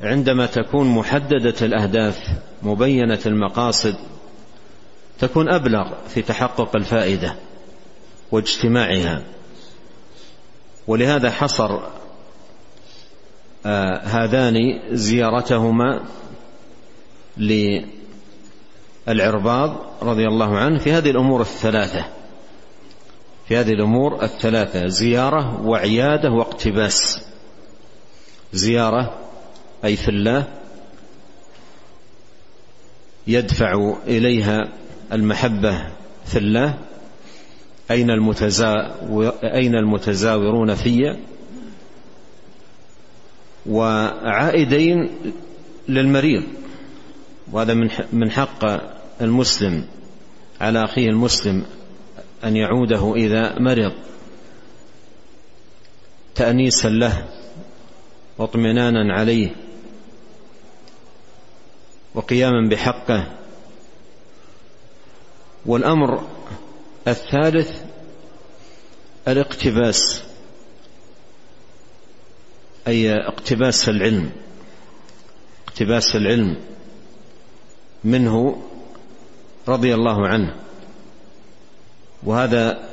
عندما 0.00 0.46
تكون 0.46 0.88
محددة 0.88 1.54
الأهداف 1.62 2.18
مبينة 2.62 3.20
المقاصد 3.26 3.96
تكون 5.18 5.48
أبلغ 5.48 5.92
في 6.08 6.22
تحقق 6.22 6.76
الفائدة. 6.76 7.36
واجتماعها. 8.32 9.22
ولهذا 10.86 11.30
حصر 11.30 11.80
آه 13.66 13.96
هذان 14.04 14.80
زيارتهما 14.92 16.04
للعرباض 19.06 19.76
رضي 20.02 20.28
الله 20.28 20.58
عنه 20.58 20.78
في 20.78 20.92
هذه 20.92 21.10
الأمور 21.10 21.40
الثلاثة. 21.40 22.04
في 23.48 23.56
هذه 23.56 23.72
الأمور 23.72 24.22
الثلاثة 24.22 24.86
زيارة 24.86 25.66
وعيادة 25.66 26.30
واقتباس. 26.30 27.20
زيارة 28.52 29.14
أي 29.84 29.96
في 29.96 30.08
الله 30.08 30.44
يدفع 33.26 33.94
إليها 34.06 34.68
المحبة 35.12 35.86
في 36.26 36.38
الله 36.38 36.78
أين 37.90 38.10
أين 39.44 39.74
المتزاورون 39.74 40.74
في 40.74 41.16
وعائدين 43.66 45.10
للمريض. 45.88 46.42
وهذا 47.52 47.74
من 48.12 48.30
حق 48.30 48.64
المسلم 49.20 49.84
على 50.60 50.84
أخيه 50.84 51.08
المسلم 51.08 51.64
أن 52.44 52.56
يعوده 52.56 53.14
إذا 53.16 53.58
مرض. 53.58 53.92
تأنيسا 56.34 56.88
له 56.88 57.28
واطمئنانا 58.38 59.14
عليه 59.14 59.50
وقياما 62.14 62.68
بحقه. 62.68 63.26
والأمر 65.66 66.33
الثالث 67.08 67.70
الاقتباس 69.28 70.22
أي 72.88 73.12
اقتباس 73.12 73.88
العلم. 73.88 74.30
اقتباس 75.68 76.16
العلم 76.16 76.56
منه 78.04 78.62
رضي 79.68 79.94
الله 79.94 80.28
عنه. 80.28 80.54
وهذا 82.22 82.88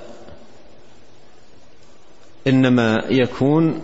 إنما 2.48 3.04
يكون 3.10 3.82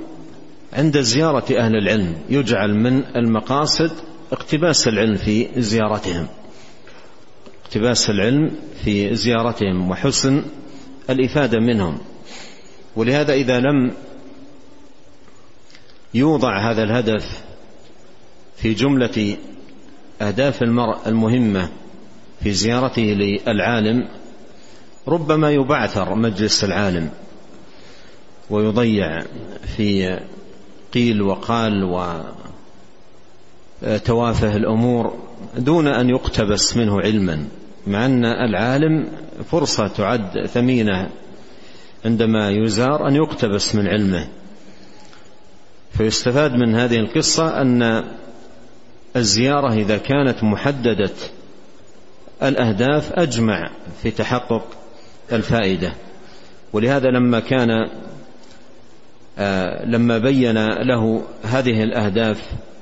عند 0.73 1.01
زيارة 1.01 1.59
أهل 1.59 1.75
العلم 1.75 2.15
يجعل 2.29 2.73
من 2.75 3.03
المقاصد 3.15 3.91
اقتباس 4.31 4.87
العلم 4.87 5.15
في 5.15 5.61
زيارتهم. 5.61 6.27
اقتباس 7.67 8.09
العلم 8.09 8.51
في 8.83 9.15
زيارتهم 9.15 9.91
وحسن 9.91 10.43
الإفادة 11.09 11.59
منهم. 11.59 11.97
ولهذا 12.95 13.33
إذا 13.33 13.59
لم 13.59 13.91
يوضع 16.13 16.71
هذا 16.71 16.83
الهدف 16.83 17.43
في 18.57 18.73
جملة 18.73 19.37
أهداف 20.21 20.63
المرء 20.63 20.97
المهمة 21.07 21.69
في 22.43 22.51
زيارته 22.51 23.01
للعالم 23.01 24.07
ربما 25.07 25.51
يبعثر 25.51 26.15
مجلس 26.15 26.63
العالم 26.63 27.09
ويضيع 28.49 29.21
في 29.77 30.19
قيل 30.93 31.21
وقال 31.21 31.83
وتوافه 33.81 34.55
الأمور 34.55 35.13
دون 35.57 35.87
أن 35.87 36.09
يقتبس 36.09 36.77
منه 36.77 37.01
علما 37.01 37.47
مع 37.87 38.05
أن 38.05 38.25
العالم 38.25 39.07
فرصة 39.51 39.87
تعد 39.87 40.45
ثمينة 40.45 41.09
عندما 42.05 42.49
يزار 42.49 43.07
أن 43.07 43.15
يقتبس 43.15 43.75
من 43.75 43.87
علمه. 43.87 44.27
فيستفاد 45.91 46.51
من 46.51 46.75
هذه 46.75 46.95
القصة 46.95 47.61
أن 47.61 48.03
الزيارة 49.15 49.73
إذا 49.73 49.97
كانت 49.97 50.43
محددة 50.43 51.11
الأهداف 52.43 53.13
أجمع 53.13 53.71
في 54.03 54.11
تحقق 54.11 54.67
الفائدة. 55.31 55.93
ولهذا 56.73 57.09
لما 57.09 57.39
كان 57.39 57.69
آه، 59.39 59.85
لما 59.85 60.17
بين 60.17 60.65
له 60.67 61.23
هذه 61.43 61.83
الأهداف 61.83 62.41
آه، 62.41 62.76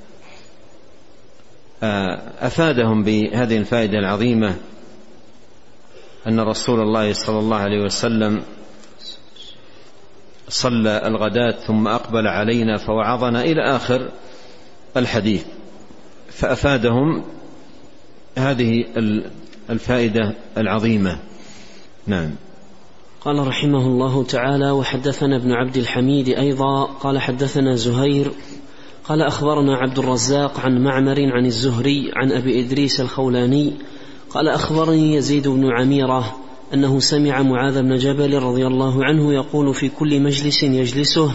أفادهم 2.39 3.03
بهذه 3.03 3.57
الفائدة 3.57 3.99
العظيمة 3.99 4.55
أن 6.27 6.39
رسول 6.39 6.79
الله 6.79 7.13
صلى 7.13 7.39
الله 7.39 7.57
عليه 7.57 7.83
وسلم 7.83 8.41
صلى 10.49 11.07
الغداة 11.07 11.51
ثم 11.51 11.87
أقبل 11.87 12.27
علينا 12.27 12.77
فوعظنا 12.77 13.41
إلى 13.41 13.75
آخر 13.75 14.11
الحديث. 14.97 15.45
فأفادهم 16.29 17.23
هذه 18.37 18.85
الفائدة 19.69 20.35
العظيمة. 20.57 21.19
نعم. 22.07 22.31
قال 23.21 23.47
رحمه 23.47 23.87
الله 23.87 24.23
تعالى 24.23 24.71
وحدثنا 24.71 25.37
ابن 25.37 25.51
عبد 25.51 25.77
الحميد 25.77 26.29
أيضا 26.29 26.85
قال 26.85 27.19
حدثنا 27.19 27.75
زهير 27.75 28.31
قال 29.09 29.21
أخبرنا 29.21 29.75
عبد 29.75 29.99
الرزاق 29.99 30.59
عن 30.59 30.83
معمر 30.83 31.15
عن 31.31 31.45
الزهري 31.45 32.11
عن 32.15 32.31
أبي 32.31 32.59
إدريس 32.59 33.01
الخولاني. 33.01 33.73
قال 34.29 34.47
أخبرني 34.49 35.15
يزيد 35.15 35.47
بن 35.47 35.71
عميرة 35.71 36.35
أنه 36.73 36.99
سمع 36.99 37.41
معاذ 37.41 37.81
بن 37.81 37.97
جبل 37.97 38.39
رضي 38.43 38.67
الله 38.67 39.05
عنه 39.05 39.33
يقول 39.33 39.73
في 39.73 39.89
كل 39.89 40.19
مجلس 40.19 40.63
يجلسه 40.63 41.31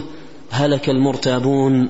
هلك 0.49 0.89
المرتابون. 0.89 1.89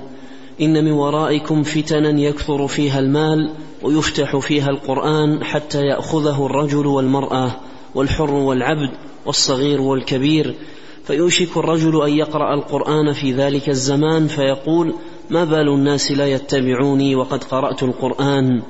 إن 0.62 0.86
من 0.86 0.92
ورائكم 0.92 1.64
فتنا 1.64 2.20
يكثر 2.20 2.68
فيها 2.68 3.00
المال 3.00 3.52
ويفتح 3.84 4.38
فيها 4.38 4.70
القرآن 4.70 5.44
حتى 5.44 5.82
يأخذه 5.82 6.46
الرجل 6.46 6.86
والمرأة 6.86 7.52
والحر 7.96 8.34
والعبد 8.34 8.92
والصغير 9.26 9.82
والكبير. 9.82 10.56
فيوشك 11.04 11.58
الرجل 11.58 12.04
أن 12.04 12.14
يقرأ 12.14 12.54
القرآن 12.54 13.14
في 13.14 13.34
ذلك 13.34 13.70
الزمان 13.70 14.28
فيقول 14.28 14.94
ما 15.30 15.44
بال 15.44 15.70
الناس 15.70 16.12
لا 16.12 16.28
يتبعوني 16.28 17.16
وقد 17.16 17.44
قرأت 17.44 17.84
القرآن 17.84 18.62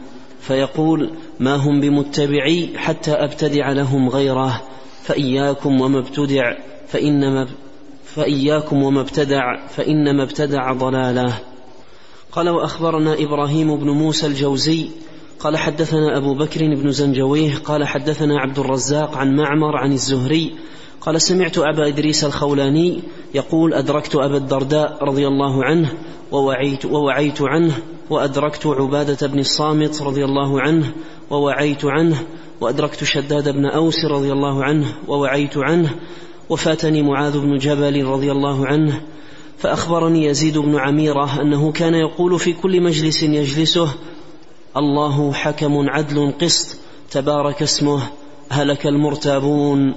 فيقول 0.42 1.10
ما 1.40 1.56
هم 1.56 1.82
بمتبعي 1.82 2.78
حتى 2.78 3.12
أبتدع 3.12 3.72
لهم 3.72 4.10
غيره 4.10 4.62
فإياكم 5.04 5.82
وما 5.82 6.00
ابتدع 6.00 6.54
فإنما 6.88 7.48
فإياكم 8.06 8.84
وما 8.84 9.02
ابتدع 9.02 9.68
فإنما 9.68 10.24
ابتدع 10.24 10.74
ضلاله. 10.74 11.40
قال 12.32 12.50
وأخبرنا 12.50 13.14
إبراهيم 13.14 13.76
بن 13.76 13.90
موسى 13.90 14.28
الجوزي 14.28 14.90
قال 15.40 15.58
حدثنا 15.58 16.18
أبو 16.18 16.34
بكر 16.34 16.60
بن 16.76 16.92
زنجويه 16.92 17.56
قال 17.56 17.88
حدثنا 17.88 18.40
عبد 18.40 18.60
الرزاق 18.60 19.18
عن 19.18 19.36
معمر 19.36 19.78
عن 19.78 19.92
الزهري 19.92 20.56
قال 21.02 21.22
سمعت 21.22 21.58
أبا 21.58 21.88
إدريس 21.88 22.24
الخولاني 22.24 23.00
يقول 23.34 23.74
أدركت 23.74 24.16
أبا 24.16 24.38
الدرداء 24.38 25.04
رضي 25.04 25.28
الله 25.28 25.64
عنه 25.64 25.94
ووعيت, 26.32 26.86
ووعيت 26.86 27.42
عنه 27.42 27.74
وأدركت 28.10 28.68
عبادة 28.68 29.28
بن 29.28 29.40
الصامت 29.40 30.02
رضي 30.02 30.26
الله 30.26 30.62
عنه 30.62 30.92
ووعيت 31.30 31.86
عنه 31.86 32.24
وأدركت 32.62 33.04
شداد 33.04 33.50
بن 33.50 33.66
أوس 33.66 34.06
رضي 34.06 34.32
الله 34.32 34.64
عنه 34.64 34.88
ووعيت 35.08 35.58
عنه 35.58 35.96
وفاتني 36.50 37.02
معاذ 37.02 37.40
بن 37.40 37.58
جبل 37.58 38.06
رضي 38.06 38.32
الله 38.32 38.68
عنه 38.68 39.02
فأخبرني 39.58 40.26
يزيد 40.26 40.58
بن 40.58 40.76
عميرة 40.76 41.42
أنه 41.42 41.72
كان 41.72 41.94
يقول 41.94 42.40
في 42.40 42.54
كل 42.54 42.82
مجلس 42.82 43.24
يجلسه 43.24 43.90
الله 44.78 45.34
حكم 45.34 45.90
عدل 45.90 46.34
قسط 46.42 46.78
تبارك 47.12 47.62
اسمه 47.62 48.02
هلك 48.50 48.88
المرتابون 48.88 49.94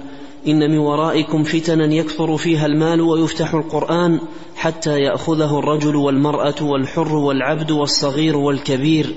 إن 0.47 0.71
من 0.71 0.77
ورائكم 0.77 1.43
فتنا 1.43 1.93
يكثر 1.93 2.37
فيها 2.37 2.65
المال 2.65 3.01
ويفتح 3.01 3.53
القرآن 3.53 4.19
حتى 4.55 4.99
يأخذه 4.99 5.59
الرجل 5.59 5.95
والمرأة 5.95 6.55
والحر 6.61 7.15
والعبد 7.15 7.71
والصغير 7.71 8.37
والكبير. 8.37 9.15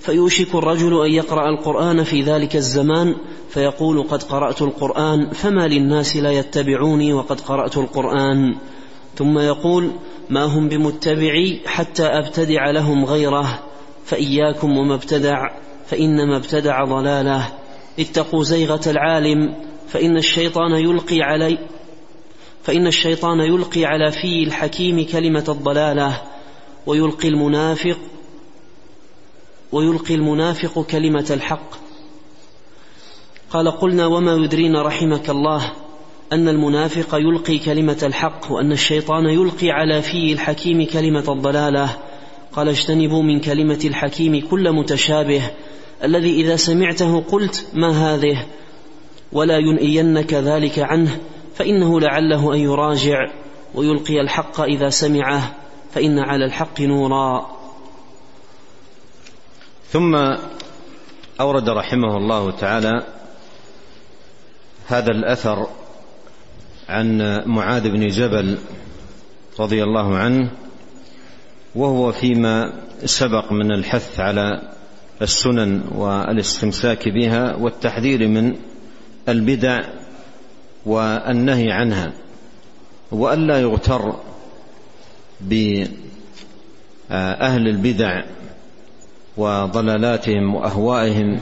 فيوشك 0.00 0.54
الرجل 0.54 1.04
أن 1.04 1.12
يقرأ 1.12 1.48
القرآن 1.48 2.04
في 2.04 2.22
ذلك 2.22 2.56
الزمان 2.56 3.14
فيقول 3.48 4.02
قد 4.02 4.22
قرأت 4.22 4.62
القرآن 4.62 5.30
فما 5.30 5.68
للناس 5.68 6.16
لا 6.16 6.32
يتبعوني 6.32 7.12
وقد 7.12 7.40
قرأت 7.40 7.76
القرآن. 7.76 8.54
ثم 9.16 9.38
يقول 9.38 9.90
ما 10.30 10.44
هم 10.44 10.68
بمتبعي 10.68 11.60
حتى 11.66 12.04
أبتدع 12.04 12.70
لهم 12.70 13.04
غيره 13.04 13.62
فإياكم 14.04 14.78
وما 14.78 14.94
ابتدع 14.94 15.48
فإنما 15.86 16.36
ابتدع 16.36 16.84
ضلاله. 16.84 17.48
اتقوا 17.98 18.42
زيغة 18.42 18.90
العالم 18.90 19.67
فإن 19.88 20.16
الشيطان 20.16 20.72
يلقي 20.72 21.22
علي 21.22 21.58
فإن 22.62 22.86
الشيطان 22.86 23.40
يلقي 23.40 23.84
على 23.84 24.12
في 24.12 24.42
الحكيم 24.42 25.06
كلمة 25.06 25.44
الضلالة 25.48 26.22
ويلقي 26.86 27.28
المنافق 27.28 27.98
ويلقي 29.72 30.14
المنافق 30.14 30.82
كلمة 30.82 31.26
الحق. 31.30 31.70
قال 33.50 33.70
قلنا 33.70 34.06
وما 34.06 34.34
يدرينا 34.34 34.82
رحمك 34.82 35.30
الله 35.30 35.72
أن 36.32 36.48
المنافق 36.48 37.14
يلقي 37.14 37.58
كلمة 37.58 37.98
الحق 38.02 38.52
وأن 38.52 38.72
الشيطان 38.72 39.24
يلقي 39.24 39.70
على 39.70 40.02
في 40.02 40.32
الحكيم 40.32 40.86
كلمة 40.86 41.32
الضلالة. 41.32 41.98
قال 42.52 42.68
اجتنبوا 42.68 43.22
من 43.22 43.40
كلمة 43.40 43.80
الحكيم 43.84 44.48
كل 44.50 44.72
متشابه 44.72 45.50
الذي 46.04 46.40
إذا 46.40 46.56
سمعته 46.56 47.20
قلت 47.20 47.66
ما 47.74 47.90
هذه؟ 47.90 48.46
ولا 49.32 49.58
ينئينك 49.58 50.34
ذلك 50.34 50.78
عنه 50.78 51.20
فإنه 51.54 52.00
لعله 52.00 52.54
أن 52.54 52.58
يراجع 52.58 53.30
ويلقي 53.74 54.20
الحق 54.20 54.60
إذا 54.60 54.90
سمعه 54.90 55.54
فإن 55.94 56.18
على 56.18 56.44
الحق 56.44 56.80
نورا. 56.80 57.58
ثم 59.90 60.16
أورد 61.40 61.68
رحمه 61.68 62.16
الله 62.16 62.50
تعالى 62.50 63.06
هذا 64.86 65.10
الأثر 65.10 65.66
عن 66.88 67.42
معاذ 67.46 67.90
بن 67.90 68.08
جبل 68.08 68.58
رضي 69.60 69.82
الله 69.82 70.16
عنه 70.16 70.50
وهو 71.74 72.12
فيما 72.12 72.72
سبق 73.04 73.52
من 73.52 73.72
الحث 73.72 74.20
على 74.20 74.72
السنن 75.22 75.82
والاستمساك 75.94 77.08
بها 77.08 77.56
والتحذير 77.56 78.28
من 78.28 78.56
البدع 79.28 79.84
والنهي 80.86 81.72
عنها 81.72 82.12
وألا 83.12 83.60
يغتر 83.60 84.16
أهل 87.10 87.68
البدع 87.68 88.22
وضلالاتهم 89.36 90.54
وأهوائهم 90.54 91.40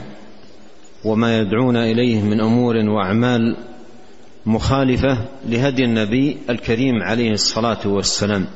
وما 1.05 1.39
يدعون 1.39 1.77
إليه 1.77 2.21
من 2.21 2.41
أمور 2.41 2.75
وأعمال 2.75 3.57
مخالفة 4.45 5.17
لهدي 5.45 5.83
النبي 5.83 6.37
الكريم 6.49 7.03
عليه 7.03 7.31
الصلاة 7.31 7.87
والسلام. 7.87 8.47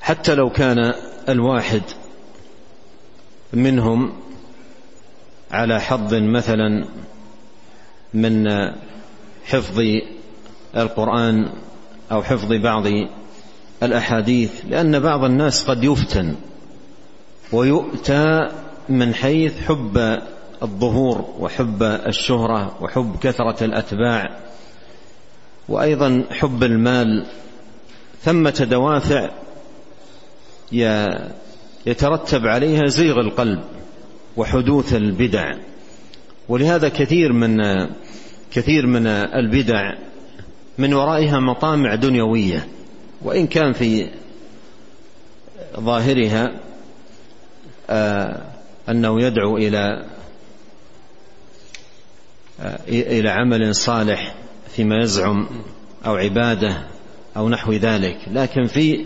حتى 0.00 0.34
لو 0.34 0.50
كان 0.50 0.92
الواحد 1.28 1.82
منهم 3.52 4.12
على 5.52 5.80
حظ 5.80 6.14
مثلا 6.14 6.84
من 8.14 8.48
حفظ 9.44 9.82
القرآن 10.76 11.52
أو 12.12 12.22
حفظ 12.22 12.52
بعض 12.52 12.84
الأحاديث 13.82 14.52
لأن 14.68 15.00
بعض 15.00 15.24
الناس 15.24 15.64
قد 15.64 15.84
يفتن 15.84 16.36
ويؤتى 17.52 18.48
من 18.88 19.14
حيث 19.14 19.60
حب 19.60 20.18
الظهور 20.62 21.34
وحب 21.38 21.82
الشهرة 21.82 22.82
وحب 22.82 23.16
كثرة 23.20 23.64
الأتباع 23.64 24.36
وأيضا 25.68 26.24
حب 26.30 26.62
المال. 26.62 27.26
ثمة 28.22 28.66
دوافع 28.70 29.30
يترتب 31.86 32.46
عليها 32.46 32.86
زيغ 32.86 33.20
القلب. 33.20 33.60
وحدوث 34.36 34.94
البدع. 34.94 35.54
ولهذا 36.48 36.88
كثير 36.88 37.32
من 37.32 37.56
كثير 38.52 38.86
من 38.86 39.06
البدع 39.06 39.94
من 40.78 40.94
ورائها 40.94 41.40
مطامع 41.40 41.94
دنيوية. 41.94 42.68
وإن 43.22 43.46
كان 43.46 43.72
في 43.72 44.08
ظاهرها 45.80 46.60
آه، 47.90 48.42
أنه 48.88 49.22
يدعو 49.22 49.56
إلى 49.56 50.06
آه، 52.60 52.80
إلى 52.88 53.28
عمل 53.28 53.74
صالح 53.74 54.34
فيما 54.68 55.02
يزعم 55.02 55.48
أو 56.06 56.16
عبادة 56.16 56.86
أو 57.36 57.48
نحو 57.48 57.72
ذلك. 57.72 58.18
لكن 58.32 58.66
في 58.66 59.04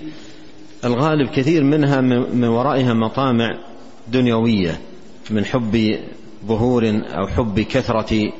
الغالب 0.85 1.31
كثير 1.31 1.65
منها 1.65 2.01
من 2.01 2.45
ورائها 2.45 2.95
مطامع 2.95 3.59
دنيوية. 4.09 4.81
من 5.31 5.45
حب 5.45 5.99
ظهور 6.47 7.03
أو 7.05 7.27
حب 7.27 7.61
كثرة 7.61 8.33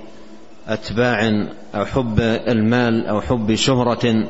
أتباع 0.69 1.47
أو 1.75 1.85
حب 1.85 2.21
المال 2.21 3.07
أو 3.07 3.21
حب 3.21 3.55
شهرة 3.55 4.29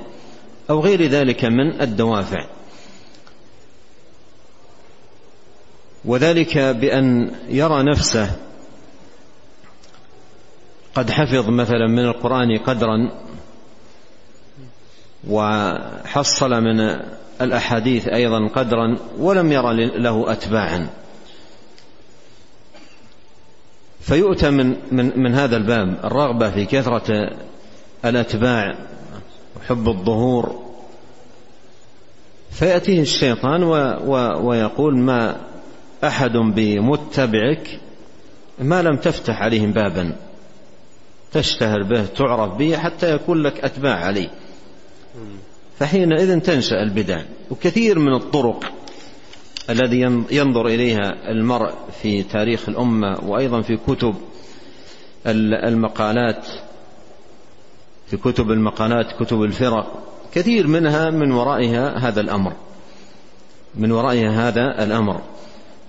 أو 0.70 0.80
غير 0.80 1.02
ذلك 1.02 1.44
من 1.44 1.80
الدوافع. 1.80 2.46
وذلك 6.04 6.58
بأن 6.58 7.30
يرى 7.48 7.82
نفسه 7.82 8.36
قد 10.94 11.10
حفظ 11.10 11.48
مثلا 11.48 11.86
من 11.86 12.04
القرآن 12.04 12.58
قدرا 12.58 13.10
وحصل 15.28 16.50
من 16.50 17.00
الأحاديث 17.40 18.08
أيضا 18.08 18.48
قدرا 18.48 18.98
ولم 19.18 19.52
يرى 19.52 19.86
له 19.86 20.32
اتباعا. 20.32 20.88
فيؤتى 24.06 24.50
من 24.50 24.76
من 24.92 25.20
من 25.20 25.34
هذا 25.34 25.56
الباب 25.56 25.98
الرغبة 26.04 26.50
في 26.50 26.64
كثرة 26.64 27.30
الأتباع 28.04 28.74
وحب 29.56 29.88
الظهور. 29.88 30.64
فيأتيه 32.50 33.00
الشيطان 33.00 33.62
و 33.62 33.74
و 34.06 34.46
ويقول 34.48 34.96
ما 34.98 35.40
أحد 36.04 36.32
بمتبعك 36.32 37.80
ما 38.58 38.82
لم 38.82 38.96
تفتح 38.96 39.42
عليهم 39.42 39.72
بابا 39.72 40.16
تشتهر 41.32 41.82
به 41.82 42.06
تعرف 42.06 42.54
به 42.54 42.76
حتى 42.76 43.14
يكون 43.14 43.42
لك 43.42 43.64
أتباع 43.64 43.94
عليه. 43.94 44.28
فحينئذ 45.78 46.40
تنشأ 46.40 46.82
البدع 46.82 47.22
وكثير 47.50 47.98
من 47.98 48.14
الطرق 48.14 48.72
الذي 49.70 50.00
ينظر 50.30 50.66
إليها 50.66 51.30
المرء 51.30 51.72
في 52.02 52.22
تاريخ 52.22 52.68
الأمة 52.68 53.18
وأيضا 53.26 53.60
في 53.60 53.76
كتب 53.76 54.14
المقالات 55.26 56.46
في 58.06 58.16
كتب 58.16 58.50
المقالات 58.50 59.22
كتب 59.22 59.42
الفرق. 59.42 60.02
كثير 60.32 60.66
منها 60.66 61.10
من 61.10 61.32
ورائها 61.32 61.98
هذا 62.08 62.20
الأمر. 62.20 62.52
من 63.74 63.92
ورائها 63.92 64.48
هذا 64.48 64.84
الأمر. 64.84 65.20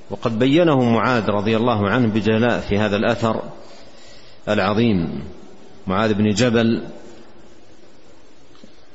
وقد 0.10 0.40
بينه 0.40 0.84
معاذ 0.92 1.30
رضي 1.30 1.58
الله 1.58 1.90
عنه 1.90 2.08
بجلاء 2.08 2.60
في 2.60 2.78
هذا 2.78 2.96
الأثر 2.96 3.42
العظيم. 4.50 5.24
معاذ 5.88 6.14
بن 6.14 6.30
جبل 6.30 6.84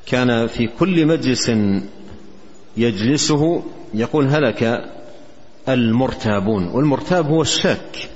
كان 0.06 0.46
في 0.46 0.66
كل 0.66 1.06
مجلس 1.06 1.50
يجلسه 2.76 3.62
يقول 3.94 4.26
هلك 4.26 4.84
المرتابون 5.68 6.68
والمرتاب 6.68 7.26
هو 7.26 7.42
الشك 7.42 8.10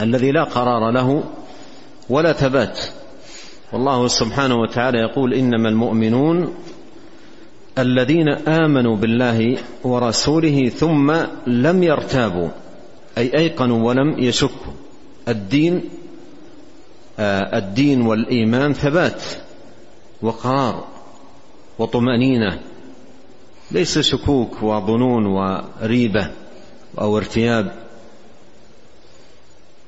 الذي 0.00 0.30
لا 0.30 0.44
قرار 0.44 0.90
له 0.90 1.24
ولا 2.08 2.32
ثبات. 2.32 2.80
والله 3.72 4.08
سبحانه 4.08 4.54
وتعالى 4.54 4.98
يقول 4.98 5.34
إنما 5.34 5.68
المؤمنون 5.68 6.54
الذين 7.78 8.28
آمنوا 8.28 8.96
بالله 8.96 9.58
ورسوله 9.84 10.68
ثم 10.68 11.14
لم 11.46 11.82
يرتابوا 11.82 12.48
أي 13.18 13.38
أيقنوا 13.38 13.86
ولم 13.88 14.18
يشكوا. 14.18 14.72
الدين 15.28 15.84
آه 17.18 17.58
الدين 17.58 18.02
والإيمان 18.02 18.72
ثبات 18.72 19.22
وقرار 20.22 20.84
وطمأنينة. 21.78 22.60
ليس 23.70 23.98
شكوك 23.98 24.62
وظنون 24.62 25.26
وريبة 25.26 26.30
أو 27.00 27.18
ارتياب. 27.18 27.72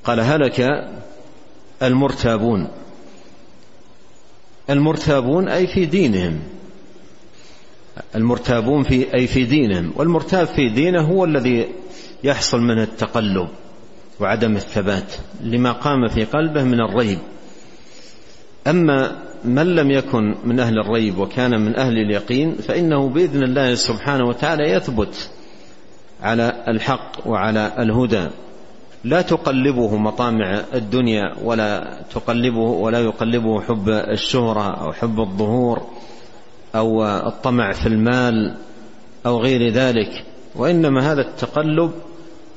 قال 0.04 0.20
هلك 0.20 0.88
المرتابون. 1.82 2.68
المرتابون 4.70 5.48
أي 5.48 5.66
في 5.66 5.86
دينهم. 5.86 6.38
المرتابون 8.14 8.82
في 8.82 9.14
أي 9.14 9.26
في 9.26 9.44
دينهم. 9.44 9.92
والمرتاب 9.96 10.46
في 10.46 10.68
دينه 10.68 11.00
هو 11.00 11.24
الذي 11.24 11.68
يحصل 12.24 12.60
منه 12.60 12.82
التقلب 12.82 13.48
وعدم 14.20 14.56
الثبات 14.56 15.14
لما 15.40 15.72
قام 15.72 16.08
في 16.08 16.24
قلبه 16.24 16.64
من 16.64 16.80
الريب. 16.80 17.18
أما 18.68 19.28
من 19.44 19.66
لم 19.76 19.90
يكن 19.90 20.34
من 20.44 20.60
أهل 20.60 20.78
الريب 20.78 21.18
وكان 21.18 21.60
من 21.60 21.76
أهل 21.76 21.98
اليقين 21.98 22.54
فإنه 22.54 23.08
بإذن 23.08 23.42
الله 23.42 23.74
سبحانه 23.74 24.24
وتعالى 24.24 24.70
يثبت 24.70 25.30
على 26.22 26.64
الحق 26.68 27.12
وعلى 27.26 27.72
الهدى. 27.78 28.28
لا 29.04 29.22
تقلبه 29.22 29.96
مطامع 29.96 30.62
الدنيا 30.74 31.34
ولا 31.44 31.98
تقلبه 32.14 32.58
ولا 32.58 33.00
يقلبه 33.00 33.60
حب 33.60 33.88
الشهرة 33.88 34.84
أو 34.84 34.92
حب 34.92 35.20
الظهور 35.20 35.82
أو 36.74 37.04
الطمع 37.04 37.72
في 37.72 37.86
المال 37.86 38.54
أو 39.26 39.38
غير 39.40 39.72
ذلك. 39.72 40.24
وإنما 40.56 41.12
هذا 41.12 41.20
التقلب 41.20 41.90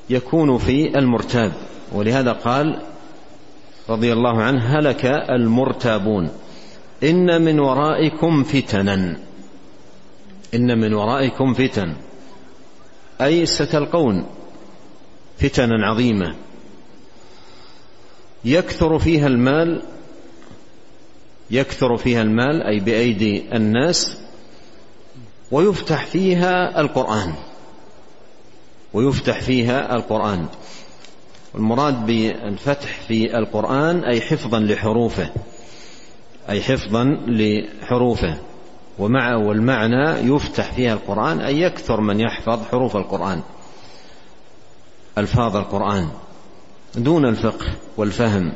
يكون 0.10 0.58
في 0.58 1.00
المرتاب. 1.00 1.52
ولهذا 1.92 2.32
قال 2.32 2.82
رضي 3.92 4.14
الله 4.14 4.42
عنه 4.42 4.80
هلك 4.80 5.06
المرتابون. 5.06 6.30
إن 7.04 7.42
من 7.42 7.60
ورائكم 7.60 8.44
فتنا. 8.44 9.18
إن 10.54 10.78
من 10.80 10.94
ورائكم 10.94 11.54
فتن 11.54 11.96
أي 13.22 13.46
ستلقون 13.46 14.26
فتنا 15.38 15.88
عظيمة. 15.88 16.36
يكثر 18.46 19.00
فيها 19.00 19.28
المال 19.28 19.82
يكثر 21.52 21.98
فيها 21.98 22.22
المال 22.22 22.64
أي 22.64 22.80
بأيدي 22.80 23.56
الناس 23.56 24.18
ويفتح 25.52 26.06
فيها 26.06 26.82
القرآن. 26.82 27.34
ويفتح 28.94 29.42
فيها 29.42 29.96
القرآن. 29.96 30.48
المراد 31.56 32.06
بالفتح 32.06 33.02
في 33.08 33.38
القرآن 33.38 34.04
أي 34.04 34.22
حفظا 34.22 34.60
لحروفه 34.60 35.30
أي 36.50 36.62
حفظا 36.62 37.04
لحروفه. 37.28 38.38
ومع 39.00 39.36
والمعنى 39.36 40.36
يفتح 40.36 40.74
فيها 40.74 40.94
القرآن 40.94 41.40
أي 41.40 41.62
يكثر 41.62 42.02
من 42.02 42.20
يحفظ 42.20 42.64
حروف 42.72 42.98
القرآن 42.98 43.42
ألفاظ 45.18 45.56
القرآن 45.56 46.10
دون 46.96 47.26
الفقه 47.26 47.66
والفهم 47.98 48.54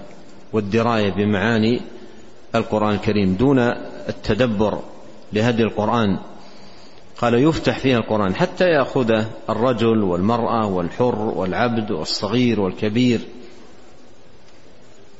والدراية 0.54 1.10
بمعاني 1.12 1.82
القرآن 2.56 2.96
الكريم 2.96 3.36
دون 3.36 3.60
التدبر 4.10 4.80
لهدي 5.34 5.64
القرآن. 5.64 6.20
قال 7.18 7.34
يفتح 7.34 7.80
فيها 7.80 7.98
القرآن 7.98 8.36
حتى 8.36 8.66
يأخذه 8.66 9.30
الرجل 9.50 10.04
والمرأة 10.04 10.66
والحر 10.66 11.20
والعبد 11.20 11.92
والصغير 11.92 12.60
والكبير. 12.60 13.20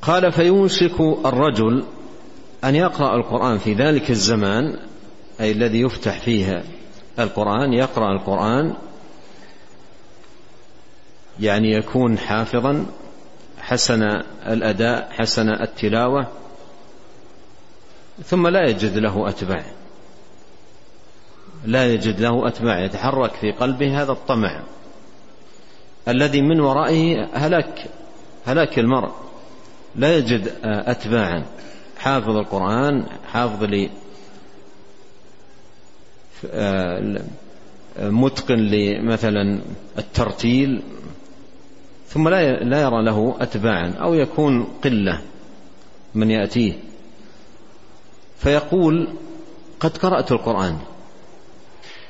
قال 0.02 0.32
فيوشك 0.32 1.00
الرجل 1.00 1.84
أن 2.64 2.74
يقرأ 2.74 3.16
القرآن 3.16 3.58
في 3.58 3.74
ذلك 3.74 4.10
الزمان 4.10 4.78
أي 5.40 5.52
الذي 5.52 5.80
يفتح 5.80 6.20
فيه 6.20 6.64
القرآن 7.18 7.72
يقرأ 7.72 8.12
القرآن 8.12 8.74
يعني 11.40 11.72
يكون 11.72 12.18
حافظا 12.18 12.86
حسن 13.58 14.02
الأداء 14.46 15.08
حسن 15.10 15.48
التلاوة 15.48 16.26
ثم 18.24 18.48
لا 18.48 18.68
يجد 18.68 18.98
له 18.98 19.28
أتباع. 19.28 19.75
لا 21.66 21.94
يجد 21.94 22.20
له 22.20 22.48
أتباع 22.48 22.84
يتحرك 22.84 23.32
في 23.32 23.52
قلبه 23.52 24.02
هذا 24.02 24.12
الطمع 24.12 24.62
الذي 26.08 26.42
من 26.42 26.60
ورائه 26.60 27.28
هلاك 27.32 27.86
هلاك 28.46 28.78
المرء. 28.78 29.10
لا 29.96 30.16
يجد 30.16 30.52
أتباعا. 30.64 31.44
حافظ 31.98 32.36
القرآن 32.36 33.06
حافظ 33.32 33.64
لي 33.64 33.90
متقن 38.00 38.58
لمثلا 38.58 39.60
الترتيل 39.98 40.82
ثم 42.08 42.28
لا 42.28 42.64
لا 42.64 42.80
يرى 42.80 43.04
له 43.04 43.36
أتباعا 43.40 43.94
أو 44.00 44.14
يكون 44.14 44.64
قلة 44.84 45.20
من 46.14 46.30
يأتيه. 46.30 46.72
فيقول 48.38 49.08
قد 49.80 49.96
قرأت 49.96 50.32
القرآن. 50.32 50.78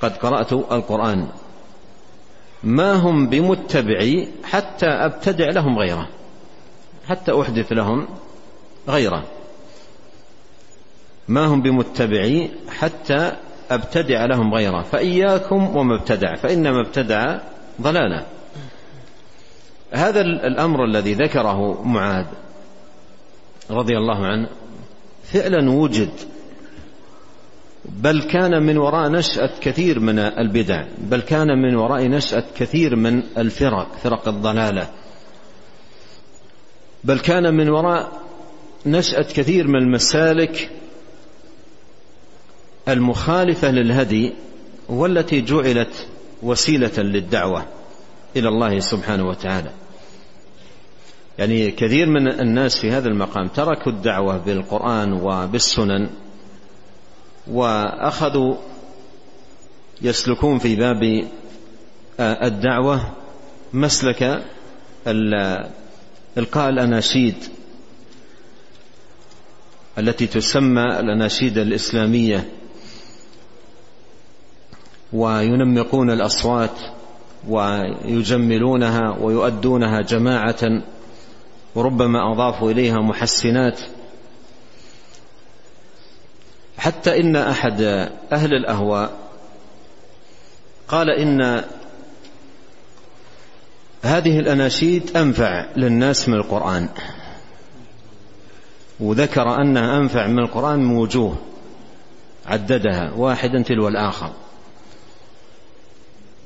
قد 0.02 0.16
قرأت 0.16 0.52
القرآن. 0.52 1.28
ما 2.62 2.92
هم 2.92 3.26
بمتبعي 3.26 4.28
حتى 4.44 4.87
أبتدع 4.87 5.50
لهم 5.50 5.78
غيره. 5.78 6.09
حتى 7.09 7.40
أحدث 7.40 7.72
لهم 7.72 8.09
غيره. 8.88 9.24
ما 11.28 11.46
هم 11.46 11.62
بمتبعي 11.62 12.50
حتى 12.68 13.32
أبتدع 13.70 14.24
لهم 14.24 14.54
غيره. 14.54 14.82
فإياكم 14.82 15.76
وما 15.76 15.94
ابتدع. 15.94 16.35
فإنما 16.37 16.80
ابتدع 16.80 17.38
ضلالا. 17.80 18.24
هذا 19.90 20.20
الأمر 20.20 20.85
الذي 20.85 21.14
ذكره 21.14 21.82
معاذ 21.82 22.26
رضي 23.70 23.96
الله 23.96 24.26
عنه 24.26 24.48
فعلا 25.24 25.70
وجد 25.70 26.11
بل 27.88 28.22
كان 28.22 28.62
من 28.62 28.79
وراء 28.79 29.11
نشأة 29.11 29.51
كثير 29.61 30.01
من 30.01 30.18
البدع 30.18 30.85
بل 30.99 31.20
كان 31.20 31.46
من 31.46 31.77
وراء 31.77 32.09
نشأة 32.09 32.44
كثير 32.57 32.96
من 32.96 33.22
الفرق 33.38 33.94
فرق 34.03 34.29
الضلالة. 34.29 34.90
بل 37.05 37.18
كان 37.18 37.55
من 37.55 37.68
وراء 37.68 38.12
نشأة 38.87 39.22
كثير 39.22 39.66
من 39.66 39.77
المسالك 39.77 40.70
المخالفة 42.88 43.70
للهدي 43.70 44.33
والتي 44.88 45.40
جعلت 45.40 46.07
وسيلة 46.42 46.99
للدعوة 46.99 47.64
إلى 48.37 48.49
الله 48.49 48.79
سبحانه 48.79 49.29
وتعالى. 49.29 49.70
يعني 51.38 51.70
كثير 51.70 52.07
من 52.07 52.29
الناس 52.29 52.79
في 52.79 52.90
هذا 52.90 53.09
المقام 53.09 53.49
تركوا 53.49 53.92
الدعوة 53.92 54.38
بالقرآن 54.38 55.12
وبالسنن 55.12 56.09
وأخذوا 57.50 58.54
يسلكون 60.02 60.59
في 60.59 60.76
باب 60.76 61.28
الدعوة 62.20 63.12
مسلك 63.72 64.44
إلقاء 66.38 66.68
الأناشيد 66.68 67.35
التي 69.98 70.26
تسمى 70.26 70.82
الأناشيد 70.82 71.59
الإسلامية. 71.59 72.48
وينمقون 75.12 76.11
الأصوات 76.11 76.78
ويجملونها 77.48 79.16
ويؤدونها 79.20 80.00
جماعة 80.00 80.82
وربما 81.74 82.32
أضافوا 82.32 82.70
إليها 82.70 83.00
محسنات. 83.00 83.80
حتى 86.78 87.20
إن 87.20 87.36
أحد 87.36 87.80
أهل 88.32 88.54
الأهواء 88.54 89.12
قال 90.88 91.10
إن 91.10 91.64
هذه 94.02 94.38
الأناشيد 94.38 95.16
أنفع 95.16 95.66
للناس 95.76 96.28
من 96.28 96.34
القرآن. 96.34 96.88
وذكر 99.00 99.60
أنها 99.60 99.98
أنفع 99.98 100.26
من 100.26 100.38
القرآن 100.38 100.78
من 100.78 100.96
وجوه. 100.96 101.36
عددها 102.46 103.12
واحدا 103.16 103.62
تلو 103.62 103.88
الآخر. 103.88 104.30